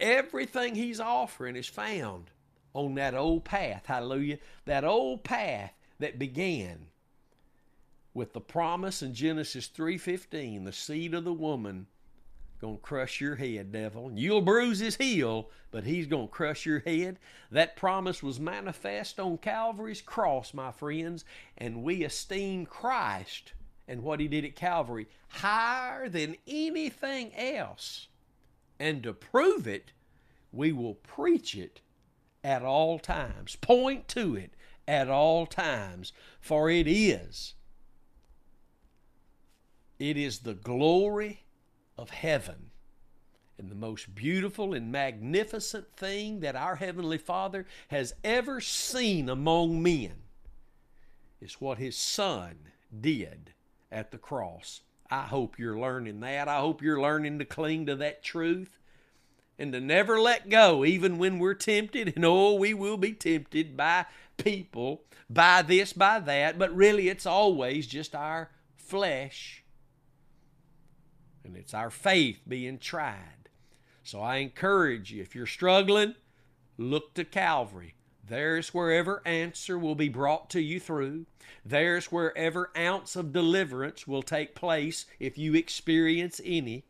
Everything 0.00 0.74
He's 0.74 1.00
offering 1.00 1.54
is 1.54 1.68
found 1.68 2.30
on 2.72 2.94
that 2.94 3.14
old 3.14 3.44
path. 3.44 3.84
Hallelujah. 3.86 4.38
That 4.64 4.84
old 4.84 5.22
path 5.22 5.72
that 5.98 6.18
began 6.18 6.86
with 8.14 8.32
the 8.32 8.40
promise 8.40 9.02
in 9.02 9.12
Genesis 9.12 9.68
3:15, 9.68 10.64
the 10.64 10.72
seed 10.72 11.12
of 11.12 11.24
the 11.24 11.34
woman 11.34 11.86
going 12.56 12.76
to 12.76 12.82
crush 12.82 13.20
your 13.20 13.36
head, 13.36 13.72
devil. 13.72 14.10
You'll 14.14 14.40
bruise 14.40 14.78
his 14.78 14.96
heel, 14.96 15.50
but 15.70 15.84
he's 15.84 16.06
going 16.06 16.28
to 16.28 16.32
crush 16.32 16.66
your 16.66 16.80
head. 16.80 17.18
That 17.50 17.76
promise 17.76 18.22
was 18.22 18.40
manifest 18.40 19.20
on 19.20 19.38
Calvary's 19.38 20.00
cross, 20.00 20.52
my 20.52 20.72
friends, 20.72 21.24
and 21.56 21.82
we 21.82 22.04
esteem 22.04 22.66
Christ 22.66 23.52
and 23.88 24.02
what 24.02 24.20
he 24.20 24.28
did 24.28 24.44
at 24.44 24.56
Calvary 24.56 25.06
higher 25.28 26.08
than 26.08 26.36
anything 26.46 27.34
else. 27.34 28.08
And 28.78 29.02
to 29.04 29.12
prove 29.12 29.66
it, 29.66 29.92
we 30.52 30.72
will 30.72 30.94
preach 30.94 31.54
it 31.54 31.80
at 32.42 32.62
all 32.62 32.98
times, 32.98 33.56
point 33.56 34.08
to 34.08 34.36
it 34.36 34.52
at 34.88 35.08
all 35.08 35.46
times, 35.46 36.12
for 36.40 36.70
it 36.70 36.86
is 36.86 37.54
it 39.98 40.16
is 40.16 40.40
the 40.40 40.54
glory 40.54 41.45
of 41.98 42.10
heaven. 42.10 42.70
And 43.58 43.70
the 43.70 43.74
most 43.74 44.14
beautiful 44.14 44.74
and 44.74 44.92
magnificent 44.92 45.96
thing 45.96 46.40
that 46.40 46.56
our 46.56 46.76
Heavenly 46.76 47.18
Father 47.18 47.66
has 47.88 48.14
ever 48.22 48.60
seen 48.60 49.28
among 49.28 49.82
men 49.82 50.12
is 51.40 51.54
what 51.54 51.78
His 51.78 51.96
Son 51.96 52.56
did 53.00 53.54
at 53.90 54.10
the 54.10 54.18
cross. 54.18 54.82
I 55.10 55.22
hope 55.22 55.58
you're 55.58 55.78
learning 55.78 56.20
that. 56.20 56.48
I 56.48 56.58
hope 56.58 56.82
you're 56.82 57.00
learning 57.00 57.38
to 57.38 57.44
cling 57.44 57.86
to 57.86 57.96
that 57.96 58.22
truth 58.22 58.78
and 59.58 59.72
to 59.72 59.80
never 59.80 60.20
let 60.20 60.50
go, 60.50 60.84
even 60.84 61.16
when 61.16 61.38
we're 61.38 61.54
tempted. 61.54 62.12
And 62.14 62.24
oh, 62.24 62.54
we 62.54 62.74
will 62.74 62.98
be 62.98 63.12
tempted 63.12 63.76
by 63.76 64.06
people, 64.36 65.02
by 65.30 65.62
this, 65.62 65.92
by 65.92 66.20
that, 66.20 66.58
but 66.58 66.74
really 66.74 67.08
it's 67.08 67.26
always 67.26 67.86
just 67.86 68.14
our 68.14 68.50
flesh 68.76 69.64
and 71.46 71.56
it's 71.56 71.72
our 71.74 71.90
faith 71.90 72.40
being 72.46 72.78
tried. 72.78 73.48
So 74.02 74.20
I 74.20 74.36
encourage 74.36 75.12
you, 75.12 75.22
if 75.22 75.34
you're 75.34 75.46
struggling, 75.46 76.16
look 76.76 77.14
to 77.14 77.24
Calvary. 77.24 77.94
There's 78.28 78.74
wherever 78.74 79.22
answer 79.24 79.78
will 79.78 79.94
be 79.94 80.08
brought 80.08 80.50
to 80.50 80.60
you 80.60 80.80
through. 80.80 81.26
There's 81.64 82.06
wherever 82.06 82.70
ounce 82.76 83.14
of 83.14 83.32
deliverance 83.32 84.06
will 84.06 84.22
take 84.22 84.56
place 84.56 85.06
if 85.20 85.38
you 85.38 85.54
experience 85.54 86.40
any. 86.44 86.84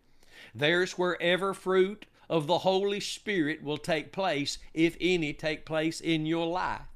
There's 0.54 0.92
wherever 0.92 1.52
fruit 1.52 2.06
of 2.28 2.46
the 2.46 2.58
Holy 2.58 3.00
Spirit 3.00 3.62
will 3.62 3.78
take 3.78 4.12
place 4.12 4.58
if 4.72 4.96
any 5.00 5.34
take 5.34 5.66
place 5.66 6.00
in 6.00 6.24
your 6.24 6.46
life. 6.46 6.88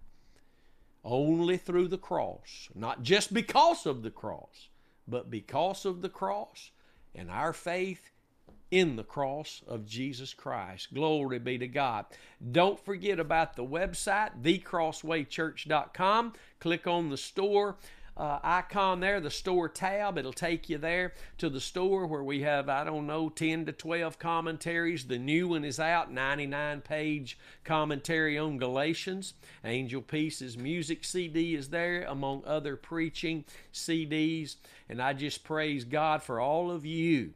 Only 1.04 1.56
through 1.56 1.88
the 1.88 1.98
cross, 1.98 2.68
not 2.74 3.02
just 3.02 3.32
because 3.32 3.86
of 3.86 4.02
the 4.02 4.11
cross, 4.11 4.68
but 5.06 5.30
because 5.30 5.84
of 5.84 6.02
the 6.02 6.08
cross 6.08 6.70
and 7.14 7.30
our 7.30 7.52
faith 7.52 8.11
in 8.70 8.96
the 8.96 9.04
cross 9.04 9.62
of 9.66 9.84
Jesus 9.86 10.32
Christ. 10.32 10.94
Glory 10.94 11.38
be 11.38 11.58
to 11.58 11.66
God. 11.66 12.06
Don't 12.52 12.78
forget 12.78 13.18
about 13.18 13.56
the 13.56 13.64
website, 13.64 14.42
thecrosswaychurch.com. 14.42 16.32
Click 16.61 16.86
on 16.86 17.11
the 17.11 17.16
store. 17.16 17.76
Uh, 18.16 18.38
icon 18.42 19.00
there, 19.00 19.20
the 19.20 19.30
store 19.30 19.68
tab. 19.68 20.18
It'll 20.18 20.32
take 20.32 20.68
you 20.68 20.78
there 20.78 21.14
to 21.38 21.48
the 21.48 21.61
store 21.61 22.06
where 22.06 22.22
we 22.22 22.42
have, 22.42 22.68
I 22.68 22.84
don't 22.84 23.06
know, 23.06 23.28
10 23.28 23.66
to 23.66 23.72
12 23.72 24.18
commentaries. 24.18 25.06
The 25.06 25.18
new 25.18 25.48
one 25.48 25.64
is 25.64 25.80
out, 25.80 26.12
99 26.12 26.82
page 26.82 27.38
commentary 27.64 28.36
on 28.36 28.58
Galatians. 28.58 29.34
Angel 29.64 30.02
Pieces 30.02 30.58
music 30.58 31.04
CD 31.04 31.54
is 31.54 31.70
there, 31.70 32.04
among 32.04 32.42
other 32.44 32.76
preaching 32.76 33.44
CDs. 33.72 34.56
And 34.88 35.00
I 35.00 35.12
just 35.12 35.44
praise 35.44 35.84
God 35.84 36.22
for 36.22 36.40
all 36.40 36.70
of 36.70 36.84
you 36.84 37.34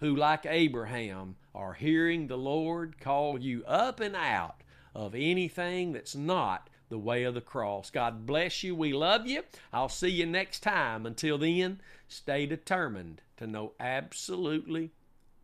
who, 0.00 0.14
like 0.14 0.44
Abraham, 0.44 1.36
are 1.54 1.72
hearing 1.72 2.26
the 2.26 2.36
Lord 2.36 3.00
call 3.00 3.38
you 3.38 3.64
up 3.64 4.00
and 4.00 4.14
out 4.14 4.62
of 4.94 5.14
anything 5.14 5.92
that's 5.92 6.14
not 6.14 6.68
the 6.88 6.98
way 6.98 7.24
of 7.24 7.34
the 7.34 7.40
cross. 7.40 7.90
God 7.90 8.26
bless 8.26 8.62
you. 8.62 8.74
We 8.74 8.92
love 8.92 9.26
you. 9.26 9.42
I'll 9.72 9.88
see 9.88 10.08
you 10.08 10.26
next 10.26 10.60
time. 10.60 11.06
Until 11.06 11.38
then, 11.38 11.80
stay 12.08 12.46
determined 12.46 13.22
to 13.36 13.46
know 13.46 13.72
absolutely 13.80 14.92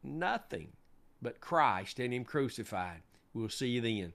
nothing 0.03 0.69
but 1.21 1.41
Christ 1.41 1.99
and 1.99 2.13
Him 2.13 2.25
crucified. 2.25 3.03
We'll 3.35 3.49
see 3.49 3.69
you 3.69 3.81
then. 3.81 4.13